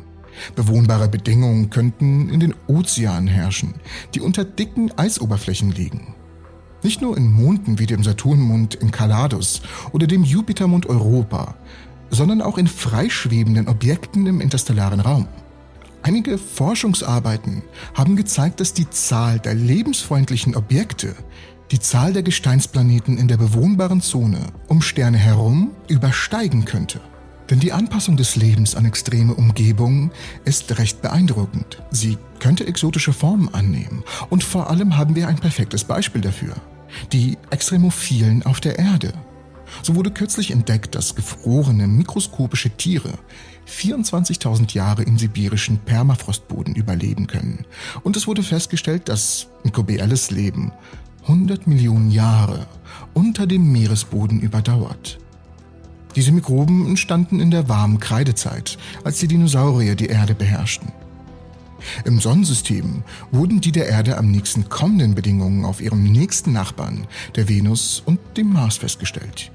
[0.56, 3.74] Bewohnbare Bedingungen könnten in den Ozeanen herrschen,
[4.14, 6.16] die unter dicken Eisoberflächen liegen.
[6.86, 11.56] Nicht nur in Monden wie dem Saturnmond in Kaladus oder dem Jupitermond Europa,
[12.12, 15.28] sondern auch in freischwebenden Objekten im interstellaren Raum.
[16.04, 17.64] Einige Forschungsarbeiten
[17.96, 21.16] haben gezeigt, dass die Zahl der lebensfreundlichen Objekte
[21.72, 27.02] die Zahl der Gesteinsplaneten in der bewohnbaren Zone um Sterne herum übersteigen könnte.
[27.50, 30.12] Denn die Anpassung des Lebens an extreme Umgebungen
[30.46, 31.82] ist recht beeindruckend.
[31.90, 34.04] Sie könnte exotische Formen annehmen.
[34.30, 36.54] Und vor allem haben wir ein perfektes Beispiel dafür
[37.12, 39.14] die Extremophilen auf der Erde.
[39.82, 43.14] So wurde kürzlich entdeckt, dass gefrorene mikroskopische Tiere
[43.68, 47.66] 24.000 Jahre im sibirischen Permafrostboden überleben können.
[48.04, 50.72] Und es wurde festgestellt, dass mikrobielles Leben
[51.24, 52.68] 100 Millionen Jahre
[53.14, 55.18] unter dem Meeresboden überdauert.
[56.16, 60.92] Diese Mikroben entstanden in der warmen Kreidezeit, als die Dinosaurier die Erde beherrschten.
[62.04, 67.50] Im Sonnensystem wurden die der Erde am nächsten kommenden Bedingungen auf ihrem nächsten Nachbarn, der
[67.50, 69.52] Venus und dem Mars, festgestellt.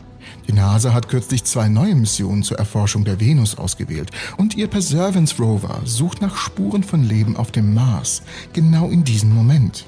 [0.48, 5.36] Die NASA hat kürzlich zwei neue Missionen zur Erforschung der Venus ausgewählt und ihr Perseverance
[5.38, 9.86] Rover sucht nach Spuren von Leben auf dem Mars, genau in diesem Moment.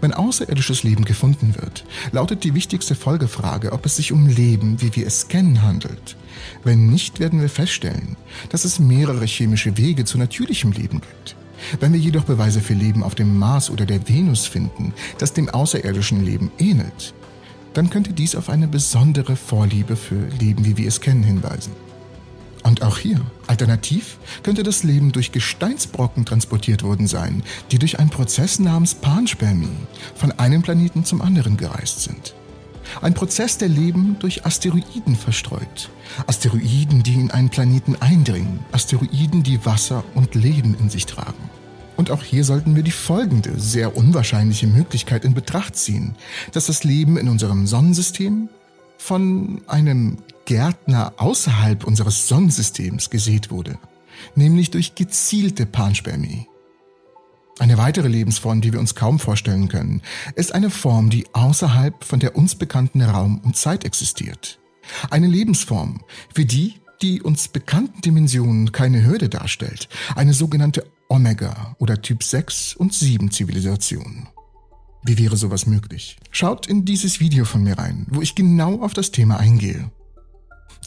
[0.00, 4.94] Wenn außerirdisches Leben gefunden wird, lautet die wichtigste Folgefrage, ob es sich um Leben, wie
[4.96, 6.16] wir es kennen, handelt.
[6.64, 8.16] Wenn nicht, werden wir feststellen,
[8.50, 11.36] dass es mehrere chemische Wege zu natürlichem Leben gibt.
[11.78, 15.48] Wenn wir jedoch Beweise für Leben auf dem Mars oder der Venus finden, das dem
[15.48, 17.14] außerirdischen Leben ähnelt,
[17.74, 21.72] dann könnte dies auf eine besondere Vorliebe für Leben, wie wir es kennen, hinweisen.
[22.62, 28.10] Und auch hier, alternativ, könnte das Leben durch Gesteinsbrocken transportiert worden sein, die durch einen
[28.10, 29.68] Prozess namens Panspermie
[30.14, 32.34] von einem Planeten zum anderen gereist sind.
[33.00, 35.90] Ein Prozess, der Leben durch Asteroiden verstreut.
[36.26, 38.60] Asteroiden, die in einen Planeten eindringen.
[38.72, 41.50] Asteroiden, die Wasser und Leben in sich tragen.
[41.96, 46.14] Und auch hier sollten wir die folgende, sehr unwahrscheinliche Möglichkeit in Betracht ziehen,
[46.52, 48.48] dass das Leben in unserem Sonnensystem
[48.96, 53.78] von einem Gärtner außerhalb unseres Sonnensystems gesät wurde,
[54.34, 56.46] nämlich durch gezielte Panspermie.
[57.60, 60.00] Eine weitere Lebensform, die wir uns kaum vorstellen können,
[60.34, 64.58] ist eine Form, die außerhalb von der uns bekannten Raum und Zeit existiert.
[65.10, 66.02] Eine Lebensform,
[66.34, 72.76] für die die uns bekannten Dimensionen keine Hürde darstellt, eine sogenannte Omega oder Typ 6
[72.76, 74.28] und 7 Zivilisation.
[75.02, 76.16] Wie wäre sowas möglich?
[76.30, 79.90] Schaut in dieses Video von mir rein, wo ich genau auf das Thema eingehe.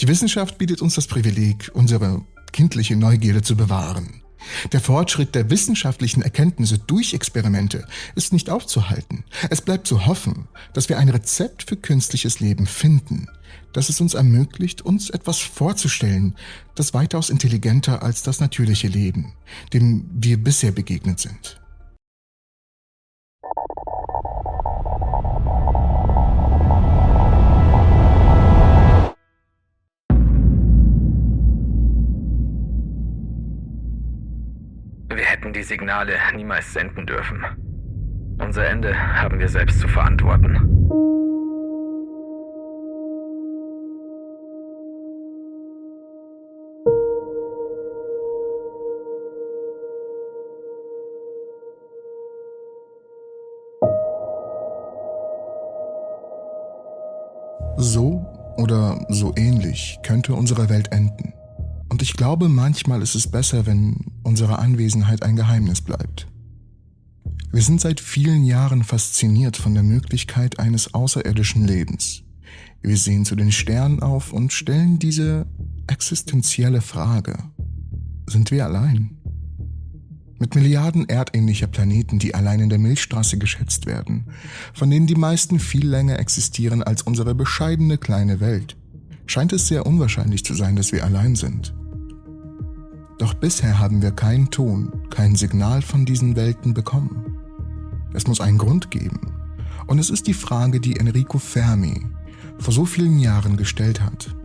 [0.02, 4.23] Die Wissenschaft bietet uns das Privileg, unsere kindliche Neugierde zu bewahren.
[4.72, 9.24] Der Fortschritt der wissenschaftlichen Erkenntnisse durch Experimente ist nicht aufzuhalten.
[9.50, 13.28] Es bleibt zu hoffen, dass wir ein Rezept für künstliches Leben finden,
[13.74, 16.36] das es uns ermöglicht, uns etwas vorzustellen,
[16.76, 19.34] das weitaus intelligenter als das natürliche Leben,
[19.74, 21.63] dem wir bisher begegnet sind.
[35.44, 37.44] hätten die Signale niemals senden dürfen.
[38.40, 40.70] Unser Ende haben wir selbst zu verantworten.
[57.76, 58.26] So
[58.56, 61.34] oder so ähnlich könnte unsere Welt enden.
[62.04, 66.28] Ich glaube, manchmal ist es besser, wenn unsere Anwesenheit ein Geheimnis bleibt.
[67.54, 72.24] Wir sind seit vielen Jahren fasziniert von der Möglichkeit eines außerirdischen Lebens.
[72.82, 75.48] Wir sehen zu den Sternen auf und stellen diese
[75.88, 77.38] existenzielle Frage.
[78.28, 79.16] Sind wir allein?
[80.40, 84.26] Mit Milliarden erdähnlicher Planeten, die allein in der Milchstraße geschätzt werden,
[84.74, 88.76] von denen die meisten viel länger existieren als unsere bescheidene kleine Welt,
[89.26, 91.74] scheint es sehr unwahrscheinlich zu sein, dass wir allein sind.
[93.24, 97.40] Doch bisher haben wir keinen Ton, kein Signal von diesen Welten bekommen.
[98.12, 99.32] Es muss einen Grund geben.
[99.88, 102.06] Und es ist die Frage, die Enrico Fermi
[102.60, 104.36] vor so vielen Jahren gestellt hat.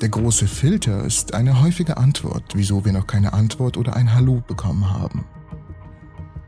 [0.00, 4.44] Der große Filter ist eine häufige Antwort, wieso wir noch keine Antwort oder ein Hallo
[4.46, 5.24] bekommen haben.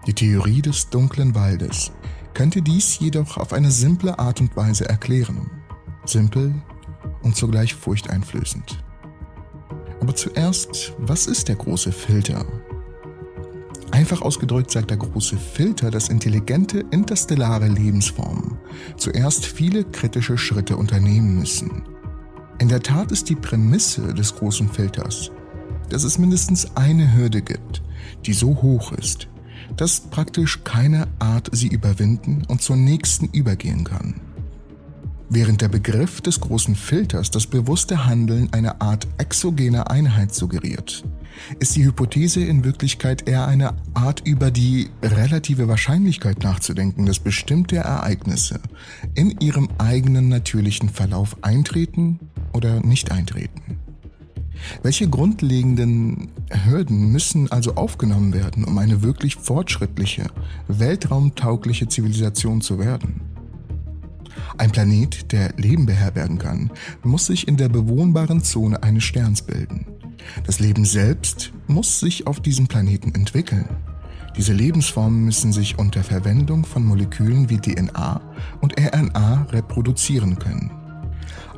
[0.07, 1.91] Die Theorie des dunklen Waldes
[2.33, 5.51] könnte dies jedoch auf eine simple Art und Weise erklären.
[6.05, 6.55] Simpel
[7.23, 8.84] und zugleich furchteinflößend.
[10.05, 12.45] Aber zuerst, was ist der große Filter?
[13.91, 18.59] Einfach ausgedrückt sagt der große Filter, dass intelligente interstellare Lebensformen
[18.99, 21.85] zuerst viele kritische Schritte unternehmen müssen,
[22.59, 25.31] in der Tat ist die Prämisse des großen Filters,
[25.89, 27.83] dass es mindestens eine Hürde gibt,
[28.27, 29.29] die so hoch ist,
[29.75, 34.21] dass praktisch keine Art sie überwinden und zur nächsten übergehen kann.
[35.31, 41.03] Während der Begriff des großen Filters das bewusste Handeln einer Art exogener Einheit suggeriert,
[41.59, 47.77] ist die Hypothese in Wirklichkeit eher eine Art über die relative Wahrscheinlichkeit nachzudenken, dass bestimmte
[47.77, 48.61] Ereignisse
[49.15, 52.21] in ihrem eigenen natürlichen Verlauf eintreten
[52.53, 53.81] oder nicht eintreten.
[54.83, 56.29] Welche grundlegenden
[56.65, 60.31] Hürden müssen also aufgenommen werden, um eine wirklich fortschrittliche,
[60.69, 63.34] weltraumtaugliche Zivilisation zu werden?
[64.57, 66.71] Ein Planet, der Leben beherbergen kann,
[67.03, 69.87] muss sich in der bewohnbaren Zone eines Sterns bilden.
[70.47, 73.69] Das Leben selbst muss sich auf diesem Planeten entwickeln.
[74.37, 78.21] Diese Lebensformen müssen sich unter Verwendung von Molekülen wie DNA
[78.61, 80.71] und RNA reproduzieren können.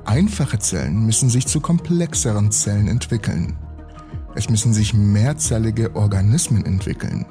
[0.04, 3.56] Einfache Zellen müssen sich zu komplexeren Zellen entwickeln.
[4.34, 7.26] Es müssen sich mehrzellige Organismen entwickeln.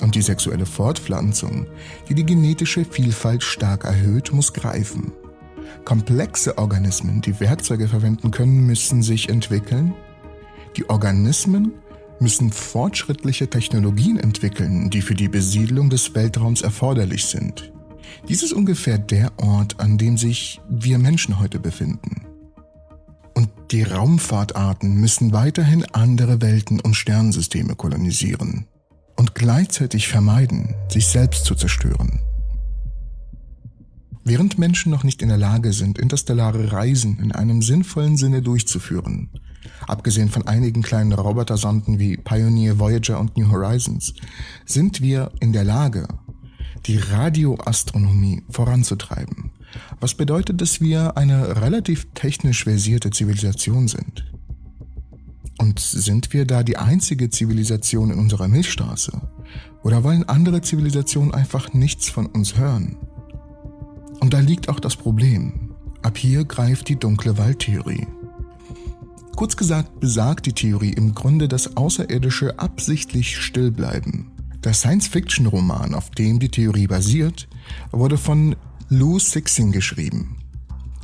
[0.00, 1.66] Und die sexuelle Fortpflanzung,
[2.08, 5.12] die die genetische Vielfalt stark erhöht, muss greifen.
[5.84, 9.94] Komplexe Organismen, die Werkzeuge verwenden können, müssen sich entwickeln.
[10.76, 11.72] Die Organismen
[12.20, 17.72] müssen fortschrittliche Technologien entwickeln, die für die Besiedlung des Weltraums erforderlich sind.
[18.28, 22.24] Dies ist ungefähr der Ort, an dem sich wir Menschen heute befinden.
[23.34, 28.66] Und die Raumfahrtarten müssen weiterhin andere Welten und Sternensysteme kolonisieren
[29.18, 32.20] und gleichzeitig vermeiden, sich selbst zu zerstören.
[34.24, 39.30] Während Menschen noch nicht in der Lage sind, interstellare Reisen in einem sinnvollen Sinne durchzuführen,
[39.88, 44.14] abgesehen von einigen kleinen Robotersonden wie Pioneer, Voyager und New Horizons,
[44.64, 46.06] sind wir in der Lage,
[46.86, 49.50] die Radioastronomie voranzutreiben.
[49.98, 54.24] Was bedeutet, dass wir eine relativ technisch versierte Zivilisation sind.
[55.58, 59.20] Und sind wir da die einzige Zivilisation in unserer Milchstraße?
[59.82, 62.96] Oder wollen andere Zivilisationen einfach nichts von uns hören?
[64.20, 65.74] Und da liegt auch das Problem.
[66.02, 68.06] Ab hier greift die dunkle Waldtheorie.
[69.36, 74.32] Kurz gesagt besagt die Theorie im Grunde das Außerirdische absichtlich stillbleiben,
[74.64, 77.48] der Science-Fiction-Roman, auf dem die Theorie basiert,
[77.92, 78.56] wurde von
[78.88, 80.37] Lou Sixing geschrieben.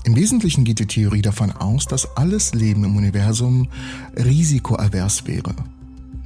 [0.05, 3.69] Im Wesentlichen geht die Theorie davon aus, dass alles Leben im Universum
[4.15, 5.55] risikoavers wäre.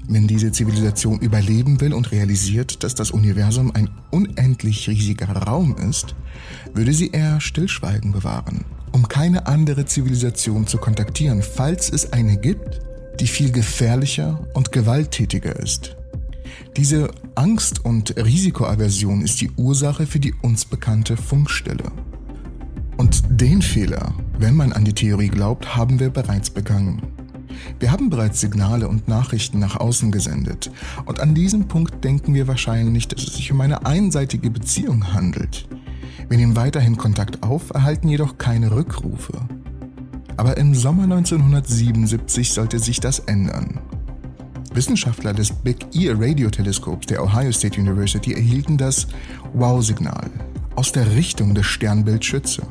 [0.08, 6.16] Wenn diese Zivilisation überleben will und realisiert, dass das Universum ein unendlich riesiger Raum ist,
[6.74, 12.80] würde sie eher Stillschweigen bewahren, um keine andere Zivilisation zu kontaktieren, falls es eine gibt,
[13.20, 15.96] die viel gefährlicher und gewalttätiger ist.
[16.76, 21.92] Diese Angst- und Risikoaversion ist die Ursache für die uns bekannte Funkstelle.
[22.98, 27.00] Und den Fehler, wenn man an die Theorie glaubt, haben wir bereits begangen.
[27.78, 30.72] Wir haben bereits Signale und Nachrichten nach außen gesendet.
[31.06, 35.68] Und an diesem Punkt denken wir wahrscheinlich, dass es sich um eine einseitige Beziehung handelt.
[36.28, 39.32] Wir nehmen weiterhin Kontakt auf, erhalten jedoch keine Rückrufe.
[40.36, 43.78] Aber im Sommer 1977 sollte sich das ändern.
[44.74, 49.06] Wissenschaftler des Big Ear Radioteleskops der Ohio State University erhielten das
[49.52, 50.30] Wow-Signal
[50.74, 52.62] aus der Richtung des Sternbild Schütze.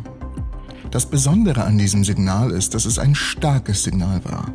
[0.91, 4.54] Das Besondere an diesem Signal ist, dass es ein starkes Signal war.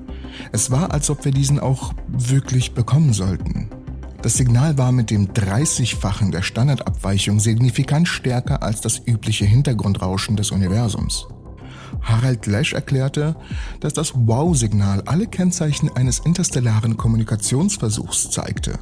[0.50, 3.68] Es war, als ob wir diesen auch wirklich bekommen sollten.
[4.22, 10.52] Das Signal war mit dem 30-fachen der Standardabweichung signifikant stärker als das übliche Hintergrundrauschen des
[10.52, 11.26] Universums.
[12.00, 13.36] Harald Lesch erklärte,
[13.80, 18.78] dass das Wow-Signal alle Kennzeichen eines interstellaren Kommunikationsversuchs zeigte,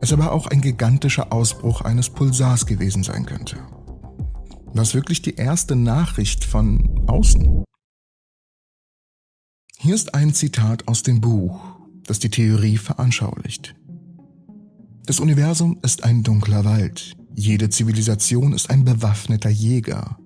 [0.00, 3.56] es aber auch ein gigantischer Ausbruch eines Pulsars gewesen sein könnte.
[4.72, 7.64] Was wirklich die erste Nachricht von außen?
[9.78, 11.60] Hier ist ein Zitat aus dem Buch,
[12.04, 13.74] das die Theorie veranschaulicht.
[15.06, 17.14] Das Universum ist ein dunkler Wald.
[17.34, 20.18] Jede Zivilisation ist ein bewaffneter Jäger,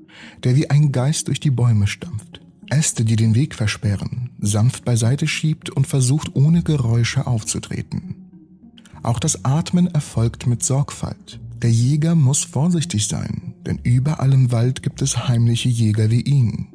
[0.42, 5.26] der wie ein Geist durch die Bäume stampft, Äste, die den Weg versperren, sanft beiseite
[5.26, 8.16] schiebt und versucht ohne Geräusche aufzutreten.
[9.02, 11.40] Auch das Atmen erfolgt mit Sorgfalt.
[11.62, 16.68] Der Jäger muss vorsichtig sein, denn überall im Wald gibt es heimliche Jäger wie ihn.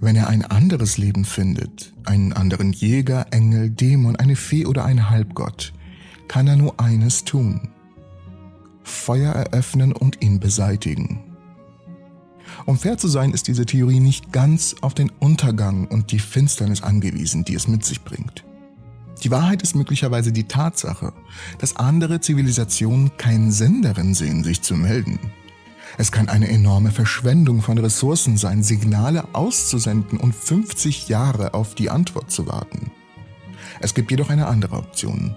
[0.00, 5.10] Wenn er ein anderes Leben findet, einen anderen Jäger, Engel, Dämon, eine Fee oder einen
[5.10, 5.72] Halbgott,
[6.28, 7.70] kann er nur eines tun.
[8.82, 11.20] Feuer eröffnen und ihn beseitigen.
[12.64, 16.82] Um fair zu sein, ist diese Theorie nicht ganz auf den Untergang und die Finsternis
[16.82, 18.44] angewiesen, die es mit sich bringt.
[19.22, 21.12] Die Wahrheit ist möglicherweise die Tatsache,
[21.58, 25.18] dass andere Zivilisationen keinen Sinn darin sehen, sich zu melden.
[25.96, 31.90] Es kann eine enorme Verschwendung von Ressourcen sein, Signale auszusenden und 50 Jahre auf die
[31.90, 32.90] Antwort zu warten.
[33.80, 35.36] Es gibt jedoch eine andere Option,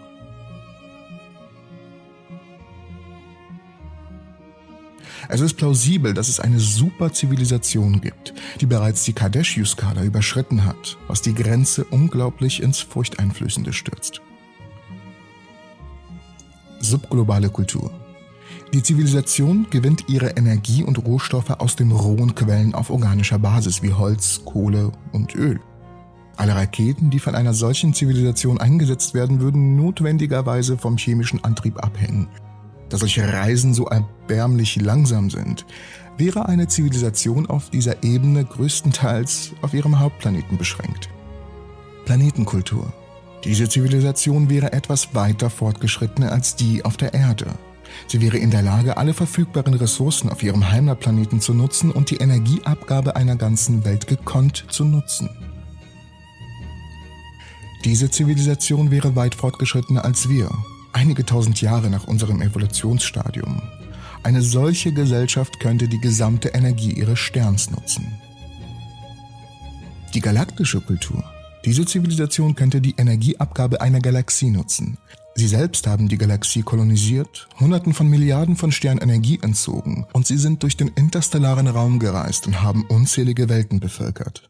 [5.34, 11.22] Es ist plausibel, dass es eine Superzivilisation gibt, die bereits die Kardashius-Skala überschritten hat, was
[11.22, 14.22] die Grenze unglaublich ins Furchteinflößende stürzt.
[16.82, 18.01] Subglobale Kultur.
[18.73, 23.91] Die Zivilisation gewinnt ihre Energie und Rohstoffe aus den rohen Quellen auf organischer Basis wie
[23.91, 25.60] Holz, Kohle und Öl.
[26.38, 32.29] Alle Raketen, die von einer solchen Zivilisation eingesetzt werden, würden notwendigerweise vom chemischen Antrieb abhängen,
[32.88, 35.65] da solche Reisen so erbärmlich langsam sind,
[36.17, 41.10] wäre eine Zivilisation auf dieser Ebene größtenteils auf ihrem Hauptplaneten beschränkt.
[42.05, 42.93] Planetenkultur.
[43.43, 47.47] Diese Zivilisation wäre etwas weiter fortgeschritten als die auf der Erde.
[48.08, 52.17] Sie wäre in der Lage, alle verfügbaren Ressourcen auf ihrem Heimatplaneten zu nutzen und die
[52.17, 55.30] Energieabgabe einer ganzen Welt gekonnt zu nutzen.
[57.84, 60.49] Diese Zivilisation wäre weit fortgeschrittener als wir
[60.93, 63.62] einige tausend Jahre nach unserem Evolutionsstadium.
[64.23, 68.06] Eine solche Gesellschaft könnte die gesamte Energie ihres Sterns nutzen.
[70.13, 71.23] Die galaktische Kultur.
[71.65, 74.97] Diese Zivilisation könnte die Energieabgabe einer Galaxie nutzen.
[75.36, 80.38] Sie selbst haben die Galaxie kolonisiert, Hunderten von Milliarden von Sternen Energie entzogen und sie
[80.38, 84.50] sind durch den interstellaren Raum gereist und haben unzählige Welten bevölkert.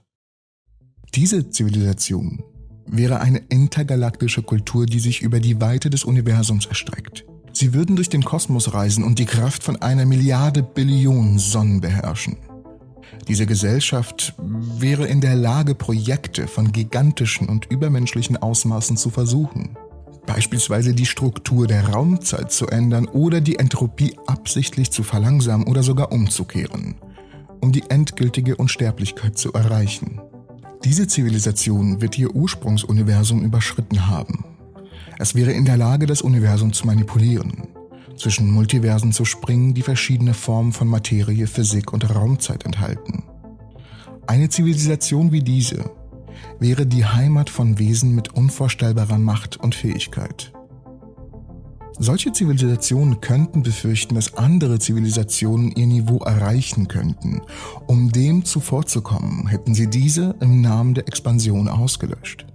[1.13, 2.43] Diese Zivilisation
[2.87, 7.25] wäre eine intergalaktische Kultur, die sich über die Weite des Universums erstreckt.
[7.53, 12.37] Sie würden durch den Kosmos reisen und die Kraft von einer Milliarde Billionen Sonnen beherrschen.
[13.27, 19.77] Diese Gesellschaft wäre in der Lage, Projekte von gigantischen und übermenschlichen Ausmaßen zu versuchen.
[20.25, 26.11] Beispielsweise die Struktur der Raumzeit zu ändern oder die Entropie absichtlich zu verlangsamen oder sogar
[26.11, 26.95] umzukehren,
[27.59, 30.21] um die endgültige Unsterblichkeit zu erreichen.
[30.83, 34.45] Diese Zivilisation wird ihr Ursprungsuniversum überschritten haben.
[35.19, 37.67] Es wäre in der Lage, das Universum zu manipulieren,
[38.15, 43.23] zwischen Multiversen zu springen, die verschiedene Formen von Materie, Physik und Raumzeit enthalten.
[44.27, 45.91] Eine Zivilisation wie diese
[46.59, 50.51] wäre die Heimat von Wesen mit unvorstellbarer Macht und Fähigkeit.
[51.99, 57.41] Solche Zivilisationen könnten befürchten, dass andere Zivilisationen ihr Niveau erreichen könnten.
[57.85, 62.47] Um dem zuvorzukommen, hätten sie diese im Namen der Expansion ausgelöscht.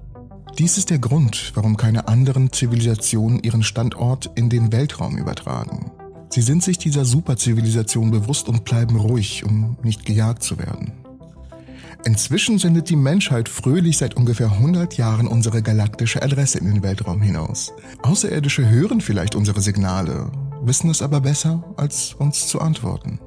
[0.59, 5.93] Dies ist der Grund, warum keine anderen Zivilisationen ihren Standort in den Weltraum übertragen.
[6.31, 11.06] Sie sind sich dieser Superzivilisation bewusst und bleiben ruhig, um nicht gejagt zu werden.
[12.07, 17.21] Inzwischen sendet die Menschheit fröhlich seit ungefähr 100 Jahren unsere galaktische Adresse in den Weltraum
[17.21, 17.73] hinaus.
[18.03, 20.31] Außerirdische hören vielleicht unsere Signale,
[20.63, 23.19] wissen es aber besser, als uns zu antworten.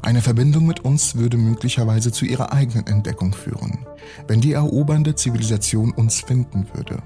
[0.00, 3.80] Eine Verbindung mit uns würde möglicherweise zu ihrer eigenen Entdeckung führen,
[4.28, 7.02] wenn die erobernde Zivilisation uns finden würde.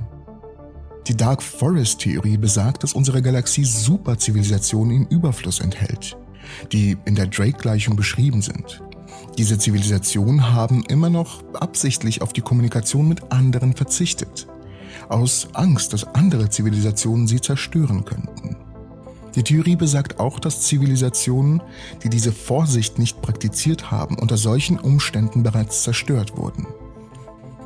[1.07, 6.18] Die Dark Forest Theorie besagt, dass unsere Galaxie Superzivilisationen im Überfluss enthält,
[6.70, 8.82] die in der Drake-Gleichung beschrieben sind.
[9.39, 14.47] Diese Zivilisationen haben immer noch absichtlich auf die Kommunikation mit anderen verzichtet,
[15.09, 18.57] aus Angst, dass andere Zivilisationen sie zerstören könnten.
[19.35, 21.62] Die Theorie besagt auch, dass Zivilisationen,
[22.05, 26.66] die diese Vorsicht nicht praktiziert haben, unter solchen Umständen bereits zerstört wurden.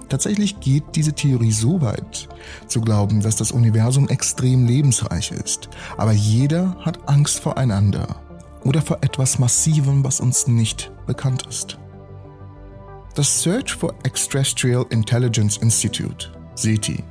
[0.09, 2.29] Tatsächlich geht diese Theorie so weit,
[2.69, 8.26] zu glauben, dass das Universum extrem lebensreich ist, aber jeder hat Angst voreinander
[8.67, 11.79] oder vor etwas Massivem, was uns nicht bekannt ist.
[13.15, 17.03] Das Search for Extraterrestrial Intelligence Institute, SETI,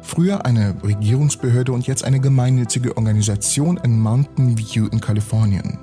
[0.00, 5.78] früher eine Regierungsbehörde und jetzt eine gemeinnützige Organisation in Mountain View in Kalifornien,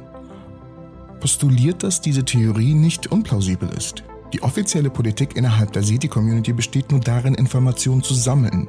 [1.20, 4.04] postuliert, dass diese Theorie nicht unplausibel ist.
[4.34, 8.68] Die offizielle Politik innerhalb der SETI-Community besteht nur darin, Informationen zu sammeln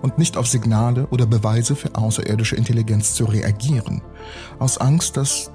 [0.00, 4.00] und nicht auf Signale oder Beweise für außerirdische Intelligenz zu reagieren,
[4.58, 5.50] aus Angst, dass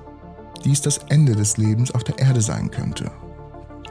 [0.60, 3.12] dies das Ende des Lebens auf der Erde sein könnte.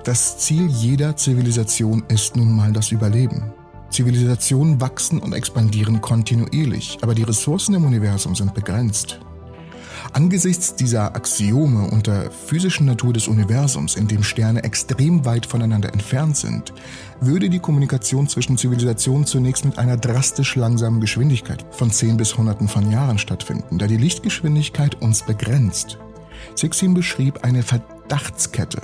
[0.05, 3.53] Das Ziel jeder Zivilisation ist nun mal das Überleben.
[3.91, 9.21] Zivilisationen wachsen und expandieren kontinuierlich, aber die Ressourcen im Universum sind begrenzt.
[10.13, 15.93] Angesichts dieser Axiome und der physischen Natur des Universums, in dem Sterne extrem weit voneinander
[15.93, 16.73] entfernt sind,
[17.21, 22.69] würde die Kommunikation zwischen Zivilisationen zunächst mit einer drastisch langsamen Geschwindigkeit von 10 bis Hunderten
[22.69, 25.99] von Jahren stattfinden, da die Lichtgeschwindigkeit uns begrenzt.
[26.55, 28.83] Sixin beschrieb eine Verdachtskette,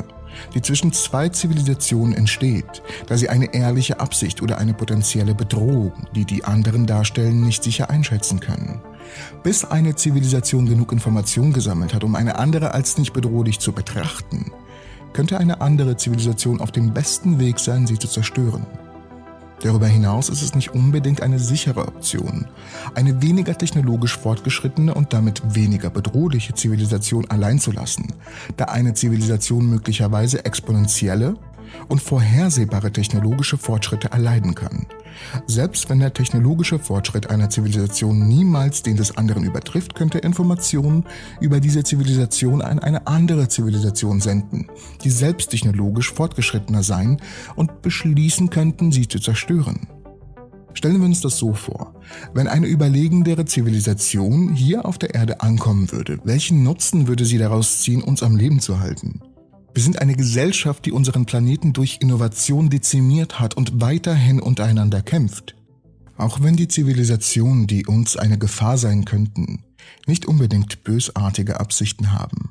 [0.54, 6.24] die zwischen zwei Zivilisationen entsteht, da sie eine ehrliche Absicht oder eine potenzielle Bedrohung, die
[6.24, 8.80] die anderen darstellen, nicht sicher einschätzen können.
[9.42, 14.52] Bis eine Zivilisation genug Information gesammelt hat, um eine andere als nicht bedrohlich zu betrachten,
[15.12, 18.66] könnte eine andere Zivilisation auf dem besten Weg sein, sie zu zerstören.
[19.62, 22.46] Darüber hinaus ist es nicht unbedingt eine sichere Option,
[22.94, 28.12] eine weniger technologisch fortgeschrittene und damit weniger bedrohliche Zivilisation allein zu lassen,
[28.56, 31.36] da eine Zivilisation möglicherweise exponentielle
[31.88, 34.86] und vorhersehbare technologische Fortschritte erleiden kann.
[35.46, 41.04] Selbst wenn der technologische Fortschritt einer Zivilisation niemals den des anderen übertrifft, könnte Informationen
[41.40, 44.68] über diese Zivilisation an eine andere Zivilisation senden,
[45.04, 47.18] die selbst technologisch fortgeschrittener sein
[47.56, 49.88] und beschließen könnten, sie zu zerstören.
[50.74, 51.94] Stellen wir uns das so vor.
[52.32, 57.80] Wenn eine überlegendere Zivilisation hier auf der Erde ankommen würde, welchen Nutzen würde sie daraus
[57.82, 59.20] ziehen, uns am Leben zu halten?
[59.74, 65.54] Wir sind eine Gesellschaft, die unseren Planeten durch Innovation dezimiert hat und weiterhin untereinander kämpft.
[66.18, 69.64] Auch wenn die Zivilisationen, die uns eine Gefahr sein könnten,
[70.06, 72.50] nicht unbedingt bösartige Absichten haben.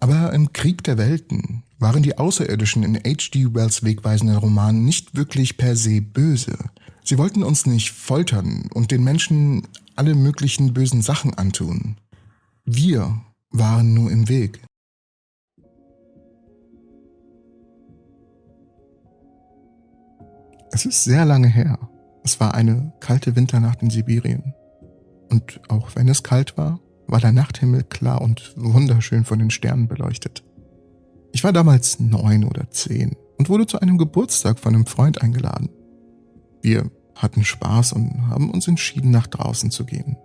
[0.00, 3.54] Aber im Krieg der Welten waren die Außerirdischen in H.G.
[3.54, 6.56] Wells wegweisenden Roman nicht wirklich per se böse.
[7.04, 11.96] Sie wollten uns nicht foltern und den Menschen alle möglichen bösen Sachen antun.
[12.64, 14.60] Wir waren nur im Weg.
[20.72, 21.78] Es ist sehr lange her.
[22.22, 24.54] Es war eine kalte Winternacht in Sibirien.
[25.30, 29.88] Und auch wenn es kalt war, war der Nachthimmel klar und wunderschön von den Sternen
[29.88, 30.44] beleuchtet.
[31.32, 35.70] Ich war damals neun oder zehn und wurde zu einem Geburtstag von einem Freund eingeladen.
[36.62, 40.16] Wir hatten Spaß und haben uns entschieden, nach draußen zu gehen.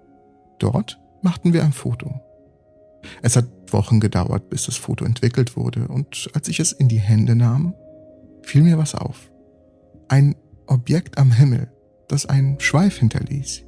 [0.60, 2.22] Dort machten wir ein Foto.
[3.22, 7.00] Es hat Wochen gedauert, bis das Foto entwickelt wurde, und als ich es in die
[7.00, 7.74] Hände nahm,
[8.44, 9.30] fiel mir was auf.
[10.08, 10.36] Ein
[10.68, 11.72] Objekt am Himmel,
[12.08, 13.64] das einen Schweif hinterließ.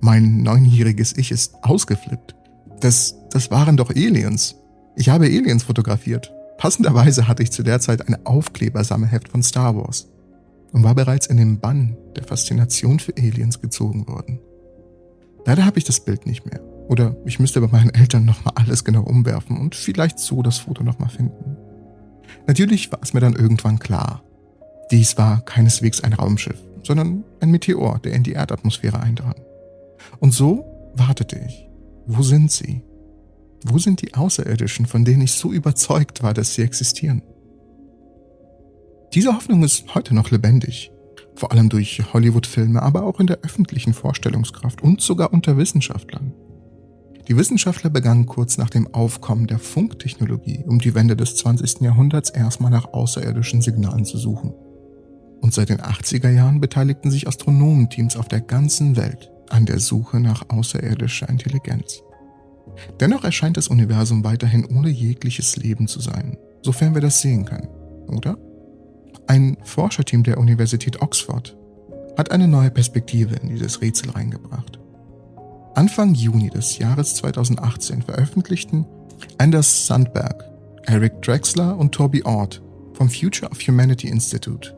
[0.00, 2.34] Mein neunjähriges Ich ist ausgeflippt.
[2.80, 4.56] Das, das waren doch Aliens.
[4.96, 6.32] Ich habe Aliens fotografiert.
[6.56, 10.08] Passenderweise hatte ich zu der Zeit ein Aufklebersammelheft von Star Wars
[10.72, 14.40] und war bereits in den Bann der Faszination für Aliens gezogen worden.
[15.44, 16.60] Leider habe ich das Bild nicht mehr.
[16.88, 20.82] Oder ich müsste bei meinen Eltern nochmal alles genau umwerfen und vielleicht so das Foto
[20.82, 21.56] nochmal finden.
[22.46, 24.22] Natürlich war es mir dann irgendwann klar,
[24.90, 29.34] dies war keineswegs ein Raumschiff, sondern ein Meteor, der in die Erdatmosphäre eindrang.
[30.20, 30.64] Und so
[30.94, 31.68] wartete ich.
[32.06, 32.82] Wo sind sie?
[33.64, 37.22] Wo sind die Außerirdischen, von denen ich so überzeugt war, dass sie existieren?
[39.14, 40.90] Diese Hoffnung ist heute noch lebendig,
[41.34, 46.34] vor allem durch Hollywood-Filme, aber auch in der öffentlichen Vorstellungskraft und sogar unter Wissenschaftlern.
[47.26, 51.80] Die Wissenschaftler begannen kurz nach dem Aufkommen der Funktechnologie um die Wende des 20.
[51.80, 54.52] Jahrhunderts erstmal nach außerirdischen Signalen zu suchen
[55.44, 60.18] und seit den 80er Jahren beteiligten sich Astronomenteams auf der ganzen Welt an der Suche
[60.18, 62.02] nach außerirdischer Intelligenz.
[62.98, 67.68] Dennoch erscheint das Universum weiterhin ohne jegliches Leben zu sein, sofern wir das sehen können,
[68.06, 68.38] oder?
[69.26, 71.54] Ein Forscherteam der Universität Oxford
[72.16, 74.78] hat eine neue Perspektive in dieses Rätsel reingebracht.
[75.74, 78.86] Anfang Juni des Jahres 2018 veröffentlichten
[79.36, 80.42] Anders Sandberg,
[80.84, 82.62] Eric Drexler und Toby Ord
[82.94, 84.74] vom Future of Humanity Institute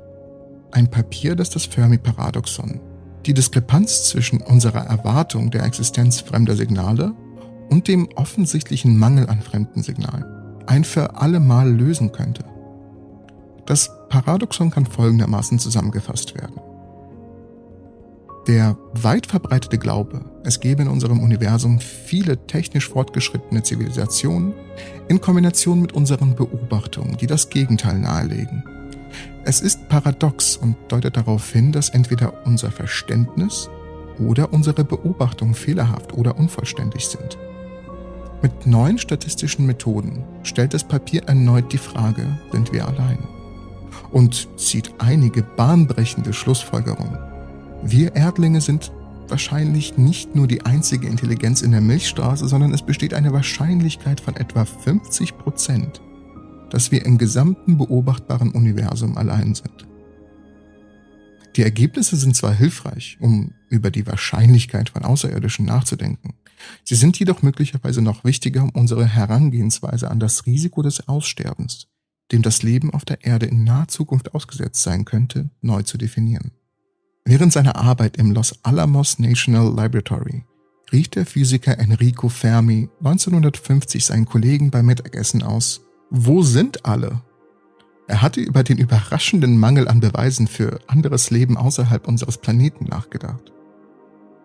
[0.77, 2.81] ein Papier, das das Fermi-Paradoxon,
[3.25, 7.15] die Diskrepanz zwischen unserer Erwartung der Existenz fremder Signale
[7.71, 10.27] und dem offensichtlichen Mangel an fremden Signalen
[10.67, 12.45] ein für alle Mal lösen könnte.
[13.65, 16.61] Das Paradoxon kann folgendermaßen zusammengefasst werden.
[18.47, 24.53] Der weit verbreitete Glaube, es gebe in unserem Universum viele technisch fortgeschrittene Zivilisationen
[25.09, 28.63] in Kombination mit unseren Beobachtungen, die das Gegenteil nahelegen,
[29.49, 33.71] Es ist paradox und deutet darauf hin, dass entweder unser Verständnis
[34.19, 37.39] oder unsere Beobachtungen fehlerhaft oder unvollständig sind.
[38.43, 43.19] Mit neuen statistischen Methoden stellt das Papier erneut die Frage, sind wir allein?
[44.11, 47.17] Und zieht einige bahnbrechende Schlussfolgerungen.
[47.85, 48.91] Wir Erdlinge sind
[49.29, 54.35] wahrscheinlich nicht nur die einzige Intelligenz in der Milchstraße, sondern es besteht eine Wahrscheinlichkeit von
[54.35, 56.01] etwa 50 Prozent,
[56.71, 59.87] dass wir im gesamten beobachtbaren Universum allein sind.
[61.57, 66.35] Die Ergebnisse sind zwar hilfreich, um über die Wahrscheinlichkeit von Außerirdischen nachzudenken,
[66.85, 71.89] sie sind jedoch möglicherweise noch wichtiger, um unsere Herangehensweise an das Risiko des Aussterbens,
[72.33, 76.53] dem das Leben auf der Erde in naher Zukunft ausgesetzt sein könnte, neu zu definieren.
[77.25, 80.45] Während seiner Arbeit im Los Alamos National Laboratory
[80.93, 85.81] rief der Physiker Enrico Fermi 1950 seinen Kollegen beim Mittagessen aus,
[86.11, 87.23] wo sind alle?
[88.07, 93.53] Er hatte über den überraschenden Mangel an Beweisen für anderes Leben außerhalb unseres Planeten nachgedacht.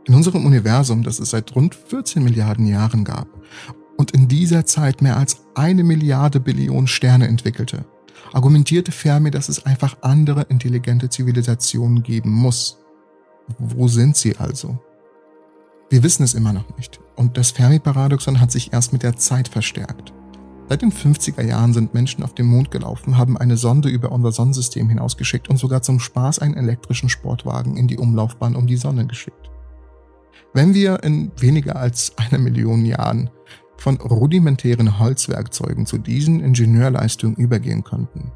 [0.08, 3.28] In unserem Universum, das es seit rund 14 Milliarden Jahren gab
[3.98, 7.86] und in dieser Zeit mehr als eine Milliarde Billion Sterne entwickelte,
[8.34, 12.80] argumentierte Fermi, dass es einfach andere intelligente Zivilisationen geben muss.
[13.60, 14.80] Wo sind sie also?
[15.92, 19.48] Wir wissen es immer noch nicht und das Fermi-Paradoxon hat sich erst mit der Zeit
[19.48, 20.14] verstärkt.
[20.72, 24.32] Seit den 50er Jahren sind Menschen auf dem Mond gelaufen, haben eine Sonde über unser
[24.32, 29.06] Sonnensystem hinausgeschickt und sogar zum Spaß einen elektrischen Sportwagen in die Umlaufbahn um die Sonne
[29.06, 29.52] geschickt.
[30.54, 33.30] Wenn wir in weniger als einer Million Jahren
[33.76, 38.32] von rudimentären Holzwerkzeugen zu diesen Ingenieurleistungen übergehen konnten,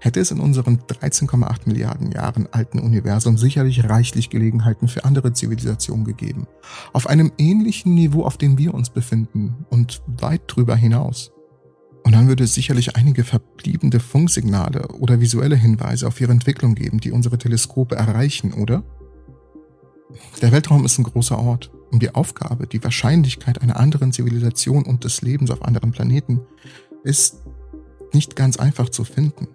[0.00, 6.04] hätte es in unserem 13,8 Milliarden Jahren alten Universum sicherlich reichlich Gelegenheiten für andere Zivilisationen
[6.04, 6.48] gegeben,
[6.92, 11.30] auf einem ähnlichen Niveau, auf dem wir uns befinden und weit drüber hinaus.
[12.06, 17.00] Und dann würde es sicherlich einige verbliebene Funksignale oder visuelle Hinweise auf ihre Entwicklung geben,
[17.00, 18.84] die unsere Teleskope erreichen, oder?
[20.40, 25.02] Der Weltraum ist ein großer Ort und die Aufgabe, die Wahrscheinlichkeit einer anderen Zivilisation und
[25.02, 26.42] des Lebens auf anderen Planeten
[27.02, 27.42] ist
[28.12, 29.48] nicht ganz einfach zu finden.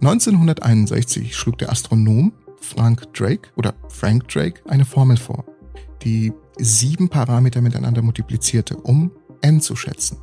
[0.00, 5.44] 1961 schlug der Astronom Frank Drake oder Frank Drake eine Formel vor,
[6.02, 10.18] die sieben Parameter miteinander multiplizierte, um n zu schätzen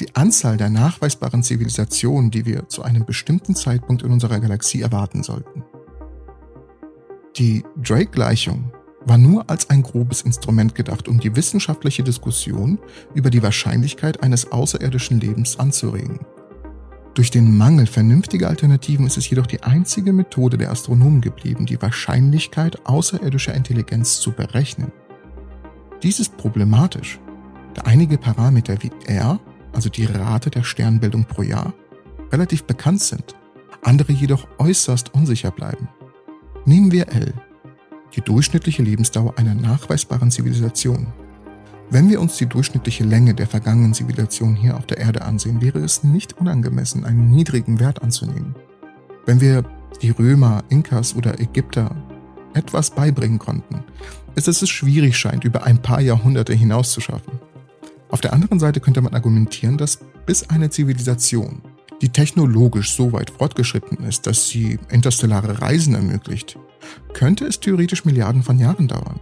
[0.00, 5.22] die Anzahl der nachweisbaren Zivilisationen, die wir zu einem bestimmten Zeitpunkt in unserer Galaxie erwarten
[5.22, 5.64] sollten.
[7.36, 8.72] Die Drake-Gleichung
[9.04, 12.78] war nur als ein grobes Instrument gedacht, um die wissenschaftliche Diskussion
[13.14, 16.20] über die Wahrscheinlichkeit eines außerirdischen Lebens anzuregen.
[17.14, 21.80] Durch den Mangel vernünftiger Alternativen ist es jedoch die einzige Methode der Astronomen geblieben, die
[21.80, 24.92] Wahrscheinlichkeit außerirdischer Intelligenz zu berechnen.
[26.02, 27.18] Dies ist problematisch,
[27.74, 29.40] da einige Parameter wie R
[29.72, 31.74] also die Rate der Sternbildung pro Jahr,
[32.32, 33.34] relativ bekannt sind,
[33.82, 35.88] andere jedoch äußerst unsicher bleiben.
[36.64, 37.32] Nehmen wir L,
[38.14, 41.08] die durchschnittliche Lebensdauer einer nachweisbaren Zivilisation.
[41.90, 45.80] Wenn wir uns die durchschnittliche Länge der vergangenen Zivilisation hier auf der Erde ansehen, wäre
[45.80, 48.54] es nicht unangemessen, einen niedrigen Wert anzunehmen.
[49.26, 49.64] Wenn wir
[50.00, 51.96] die Römer, Inkas oder Ägypter
[52.54, 53.82] etwas beibringen konnten,
[54.34, 57.40] ist es schwierig scheint, über ein paar Jahrhunderte hinaus zu schaffen.
[58.10, 61.62] Auf der anderen Seite könnte man argumentieren, dass bis eine Zivilisation,
[62.02, 66.58] die technologisch so weit fortgeschritten ist, dass sie interstellare Reisen ermöglicht,
[67.12, 69.20] könnte es theoretisch Milliarden von Jahren dauern.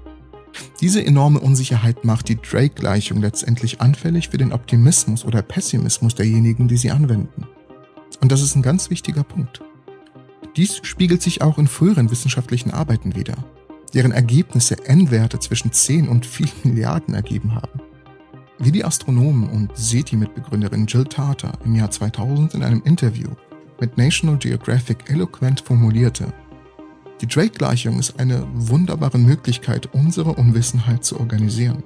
[0.80, 6.76] Diese enorme Unsicherheit macht die Drake-Gleichung letztendlich anfällig für den Optimismus oder Pessimismus derjenigen, die
[6.76, 7.46] sie anwenden.
[8.20, 9.62] Und das ist ein ganz wichtiger Punkt.
[10.56, 13.36] Dies spiegelt sich auch in früheren wissenschaftlichen Arbeiten wider,
[13.94, 17.77] deren Ergebnisse N-Werte zwischen 10 und 4 Milliarden ergeben haben.
[18.60, 23.28] Wie die Astronomen und SETI-Mitbegründerin Jill Tarter im Jahr 2000 in einem Interview
[23.80, 26.32] mit National Geographic eloquent formulierte,
[27.20, 31.84] die Drake-Gleichung ist eine wunderbare Möglichkeit, unsere Unwissenheit zu organisieren.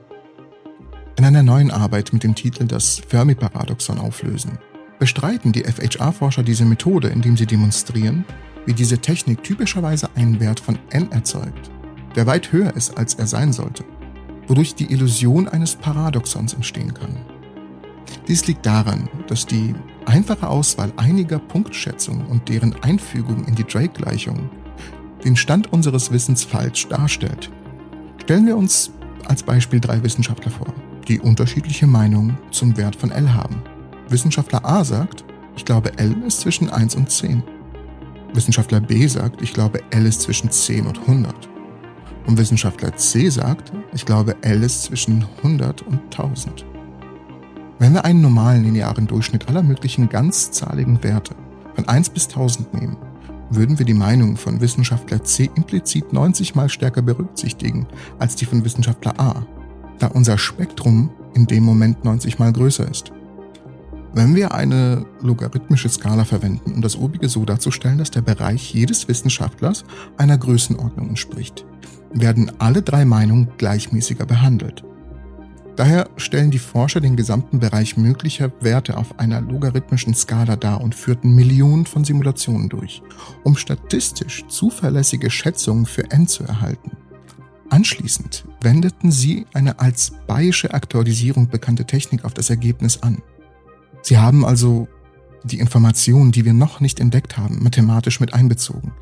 [1.18, 4.58] In einer neuen Arbeit mit dem Titel Das Fermi-Paradoxon auflösen,
[4.98, 8.24] bestreiten die FHR-Forscher diese Methode, indem sie demonstrieren,
[8.64, 11.70] wie diese Technik typischerweise einen Wert von n erzeugt,
[12.16, 13.84] der weit höher ist, als er sein sollte
[14.49, 17.16] wodurch die Illusion eines Paradoxons entstehen kann.
[18.28, 19.74] Dies liegt daran, dass die
[20.07, 24.51] einfache Auswahl einiger Punktschätzungen und deren Einfügung in die Drake-Gleichung
[25.24, 27.51] den Stand unseres Wissens falsch darstellt.
[28.22, 28.90] Stellen wir uns
[29.26, 30.72] als Beispiel drei Wissenschaftler vor,
[31.09, 33.62] die unterschiedliche Meinungen zum Wert von L haben.
[34.09, 35.24] Wissenschaftler A sagt,
[35.57, 37.43] ich glaube L ist zwischen 1 und 10.
[38.34, 41.51] Wissenschaftler B sagt, ich glaube L ist zwischen 10 und 100.
[42.26, 46.64] Und Wissenschaftler C sagt, ich glaube, L ist zwischen 100 und 1000.
[47.78, 51.34] Wenn wir einen normalen linearen Durchschnitt aller möglichen ganzzahligen Werte
[51.74, 52.96] von 1 bis 1000 nehmen
[53.54, 57.86] würden wir die Meinung von Wissenschaftler C implizit 90 mal stärker berücksichtigen
[58.18, 59.46] als die von Wissenschaftler A,
[59.98, 63.12] da unser Spektrum in dem Moment 90 mal größer ist.
[64.14, 69.08] Wenn wir eine logarithmische Skala verwenden, um das obige so darzustellen, dass der Bereich jedes
[69.08, 69.84] Wissenschaftlers
[70.18, 71.64] einer Größenordnung entspricht,
[72.12, 74.84] werden alle drei Meinungen gleichmäßiger behandelt.
[75.76, 80.94] Daher stellen die Forscher den gesamten Bereich möglicher Werte auf einer logarithmischen Skala dar und
[80.94, 83.02] führten Millionen von Simulationen durch,
[83.44, 86.92] um statistisch zuverlässige Schätzungen für n zu erhalten.
[87.70, 93.22] Anschließend wendeten sie eine als Bayesche Aktualisierung bekannte Technik auf das Ergebnis an.
[94.03, 94.88] Sie haben also
[95.44, 98.92] die Informationen, die wir noch nicht entdeckt haben, mathematisch mit einbezogen,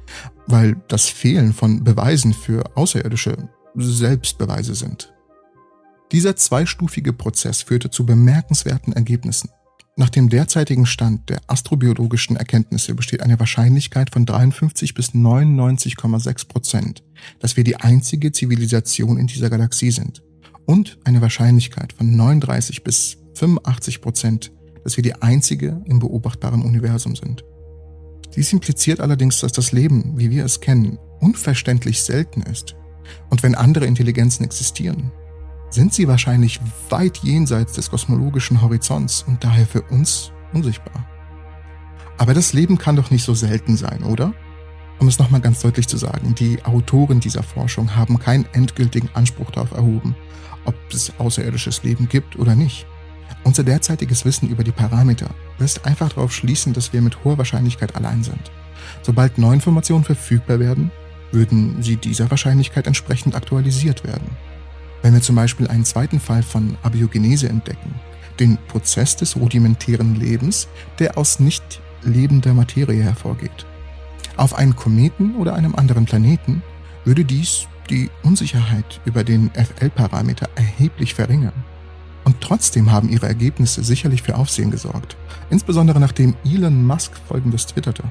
[0.46, 5.12] weil das Fehlen von Beweisen für Außerirdische Selbstbeweise sind.
[6.12, 9.50] Dieser zweistufige Prozess führte zu bemerkenswerten Ergebnissen.
[9.96, 17.04] Nach dem derzeitigen Stand der astrobiologischen Erkenntnisse besteht eine Wahrscheinlichkeit von 53 bis 99,6 Prozent,
[17.38, 20.22] dass wir die einzige Zivilisation in dieser Galaxie sind.
[20.64, 24.52] Und eine Wahrscheinlichkeit von 39 bis 85 Prozent,
[24.84, 27.44] dass wir die einzige im beobachtbaren Universum sind.
[28.36, 32.76] Dies impliziert allerdings, dass das Leben, wie wir es kennen, unverständlich selten ist.
[33.28, 35.10] Und wenn andere Intelligenzen existieren,
[35.70, 41.08] sind sie wahrscheinlich weit jenseits des kosmologischen Horizonts und daher für uns unsichtbar.
[42.18, 44.34] Aber das Leben kann doch nicht so selten sein, oder?
[44.98, 49.50] Um es nochmal ganz deutlich zu sagen, die Autoren dieser Forschung haben keinen endgültigen Anspruch
[49.50, 50.14] darauf erhoben,
[50.66, 52.86] ob es außerirdisches Leben gibt oder nicht.
[53.44, 57.96] Unser derzeitiges Wissen über die Parameter lässt einfach darauf schließen, dass wir mit hoher Wahrscheinlichkeit
[57.96, 58.50] allein sind.
[59.02, 60.90] Sobald neue Informationen verfügbar werden,
[61.32, 64.28] würden sie dieser Wahrscheinlichkeit entsprechend aktualisiert werden.
[65.02, 67.94] Wenn wir zum Beispiel einen zweiten Fall von Abiogenese entdecken,
[68.38, 70.68] den Prozess des rudimentären Lebens,
[70.98, 73.66] der aus nicht lebender Materie hervorgeht.
[74.36, 76.62] Auf einen Kometen oder einem anderen Planeten
[77.04, 81.52] würde dies die Unsicherheit über den FL-Parameter erheblich verringern.
[82.30, 85.16] Und trotzdem haben ihre Ergebnisse sicherlich für Aufsehen gesorgt,
[85.50, 88.04] insbesondere nachdem Elon Musk folgendes twitterte.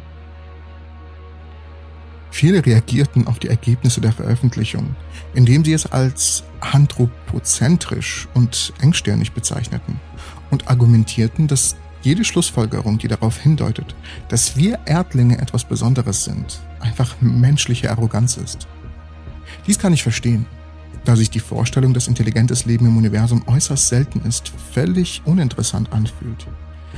[2.29, 4.93] Viele reagierten auf die Ergebnisse der Veröffentlichung,
[5.33, 10.01] indem sie es als anthropozentrisch und engstirnig bezeichneten
[10.51, 13.95] und argumentierten, dass jede Schlussfolgerung, die darauf hindeutet,
[14.27, 18.67] dass wir Erdlinge etwas Besonderes sind, einfach menschliche Arroganz ist.
[19.65, 20.45] Dies kann ich verstehen
[21.05, 26.47] da sich die Vorstellung, dass intelligentes Leben im Universum äußerst selten ist, völlig uninteressant anfühlt.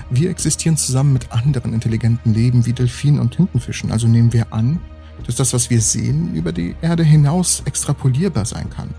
[0.10, 4.80] Wir existieren zusammen mit anderen intelligenten Leben wie Delfinen und Tintenfischen, also nehmen wir an,
[5.26, 8.90] dass das, was wir sehen, über die Erde hinaus extrapolierbar sein kann.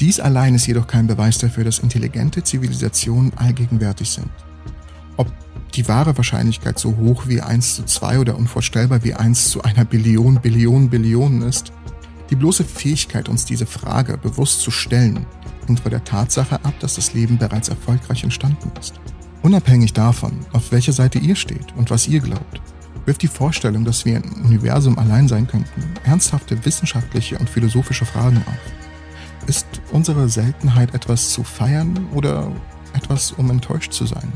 [0.00, 4.30] Dies allein ist jedoch kein Beweis dafür, dass intelligente Zivilisationen allgegenwärtig sind.
[5.16, 5.32] Ob
[5.74, 9.84] die wahre Wahrscheinlichkeit so hoch wie 1 zu 2 oder unvorstellbar wie 1 zu einer
[9.84, 11.72] Billion Billion Billionen ist,
[12.30, 15.26] die bloße Fähigkeit, uns diese Frage bewusst zu stellen,
[15.66, 18.94] hängt von der Tatsache ab, dass das Leben bereits erfolgreich entstanden ist.
[19.42, 22.60] Unabhängig davon, auf welcher Seite ihr steht und was ihr glaubt,
[23.06, 28.38] wirft die Vorstellung, dass wir im Universum allein sein könnten, ernsthafte wissenschaftliche und philosophische Fragen
[28.46, 29.48] auf.
[29.48, 32.52] Ist unsere Seltenheit etwas zu feiern oder
[32.92, 34.30] etwas, um enttäuscht zu sein?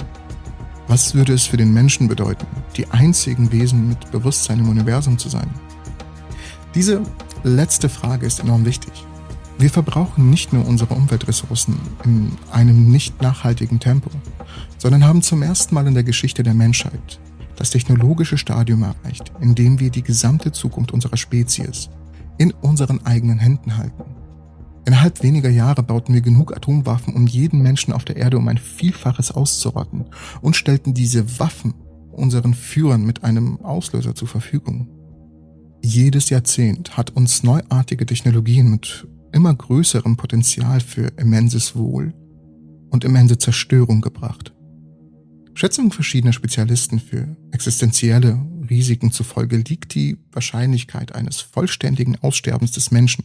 [0.89, 5.29] Was würde es für den Menschen bedeuten, die einzigen Wesen mit Bewusstsein im Universum zu
[5.29, 5.49] sein?
[6.75, 7.03] Diese
[7.43, 8.93] letzte Frage ist enorm wichtig.
[9.59, 14.11] Wir verbrauchen nicht nur unsere Umweltressourcen in einem nicht nachhaltigen Tempo,
[14.79, 17.21] sondern haben zum ersten Mal in der Geschichte der Menschheit
[17.57, 21.91] das technologische Stadium erreicht, in dem wir die gesamte Zukunft unserer Spezies
[22.39, 24.03] in unseren eigenen Händen halten.
[24.85, 28.59] Innerhalb weniger Jahre bauten wir genug Atomwaffen, um jeden Menschen auf der Erde um ein
[28.59, 30.07] Vielfaches auszurotten
[30.41, 31.75] und stellten diese Waffen
[32.11, 34.89] unseren Führern mit einem Auslöser zur Verfügung.
[35.85, 42.15] Jedes Jahrzehnt hat uns neuartige Technologien mit immer größerem Potenzial für immenses Wohl
[42.91, 44.55] und immense Zerstörung gebracht.
[45.55, 53.25] Schätzungen verschiedener Spezialisten für existenzielle Risiken zufolge liegt die Wahrscheinlichkeit eines vollständigen Aussterbens des Menschen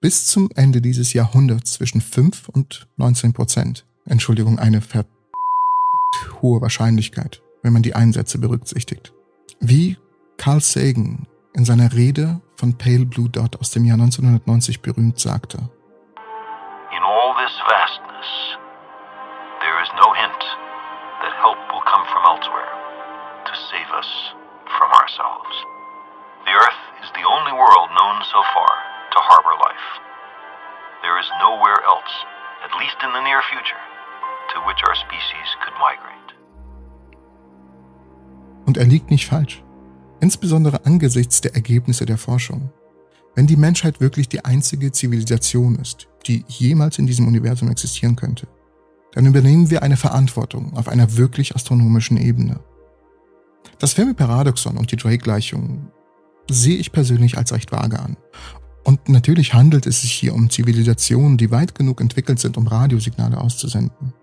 [0.00, 3.86] bis zum Ende dieses Jahrhunderts zwischen 5 und 19 Prozent.
[4.04, 5.06] Entschuldigung, eine ver
[6.42, 9.12] hohe Wahrscheinlichkeit, wenn man die Einsätze berücksichtigt.
[9.60, 9.96] Wie
[10.36, 15.58] Carl Sagan in seiner Rede von Pale Blue Dot aus dem Jahr 1990 berühmt sagte.
[16.90, 18.58] In all this vastness,
[19.60, 20.42] there is no hint
[21.22, 22.72] that help will come from elsewhere
[23.44, 24.08] to save us
[24.76, 25.54] from ourselves.
[26.46, 28.72] The Earth is the only world known so far
[29.12, 29.88] to harbor life.
[31.02, 32.12] There is nowhere else,
[32.64, 33.82] at least in the near future,
[34.54, 36.34] to which our species could migrate.
[38.66, 39.62] Und er liegt nicht falsch.
[40.20, 42.70] Insbesondere angesichts der Ergebnisse der Forschung.
[43.34, 48.48] Wenn die Menschheit wirklich die einzige Zivilisation ist, die jemals in diesem Universum existieren könnte,
[49.12, 52.60] dann übernehmen wir eine Verantwortung auf einer wirklich astronomischen Ebene.
[53.78, 55.88] Das Fermi-Paradoxon und die Drake-Gleichung
[56.50, 58.16] sehe ich persönlich als recht vage an.
[58.84, 63.38] Und natürlich handelt es sich hier um Zivilisationen, die weit genug entwickelt sind, um Radiosignale
[63.38, 64.14] auszusenden.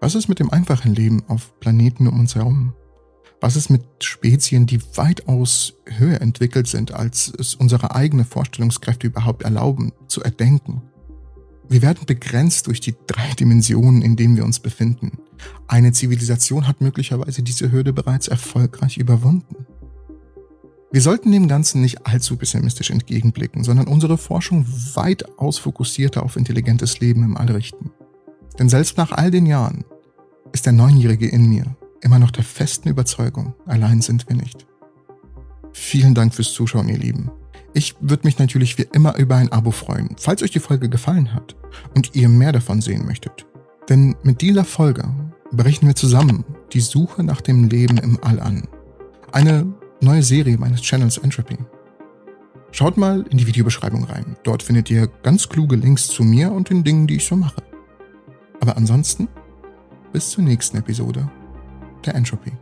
[0.00, 2.74] Was ist mit dem einfachen Leben auf Planeten um uns herum?
[3.40, 9.42] Was ist mit Spezien, die weitaus höher entwickelt sind, als es unsere eigene Vorstellungskräfte überhaupt
[9.42, 10.82] erlauben, zu erdenken?
[11.68, 15.18] Wir werden begrenzt durch die drei Dimensionen, in denen wir uns befinden.
[15.66, 19.66] Eine Zivilisation hat möglicherweise diese Hürde bereits erfolgreich überwunden.
[20.92, 24.64] Wir sollten dem Ganzen nicht allzu pessimistisch entgegenblicken, sondern unsere Forschung
[24.94, 27.90] weitaus fokussierter auf intelligentes Leben im All richten.
[28.58, 29.84] Denn selbst nach all den Jahren
[30.52, 31.76] ist der Neunjährige in mir
[32.06, 34.64] immer noch der festen Überzeugung, allein sind wir nicht.
[35.72, 37.32] Vielen Dank fürs Zuschauen, ihr Lieben.
[37.74, 41.34] Ich würde mich natürlich wie immer über ein Abo freuen, falls euch die Folge gefallen
[41.34, 41.56] hat
[41.94, 43.44] und ihr mehr davon sehen möchtet.
[43.88, 45.04] Denn mit dieser Folge
[45.50, 48.68] brechen wir zusammen die Suche nach dem Leben im All an.
[49.32, 49.66] Eine
[50.00, 51.58] neue Serie meines Channels Entropy.
[52.70, 54.36] Schaut mal in die Videobeschreibung rein.
[54.44, 57.62] Dort findet ihr ganz kluge Links zu mir und den Dingen, die ich so mache.
[58.60, 59.26] Aber ansonsten,
[60.12, 61.28] bis zur nächsten Episode
[62.06, 62.52] der Entropy.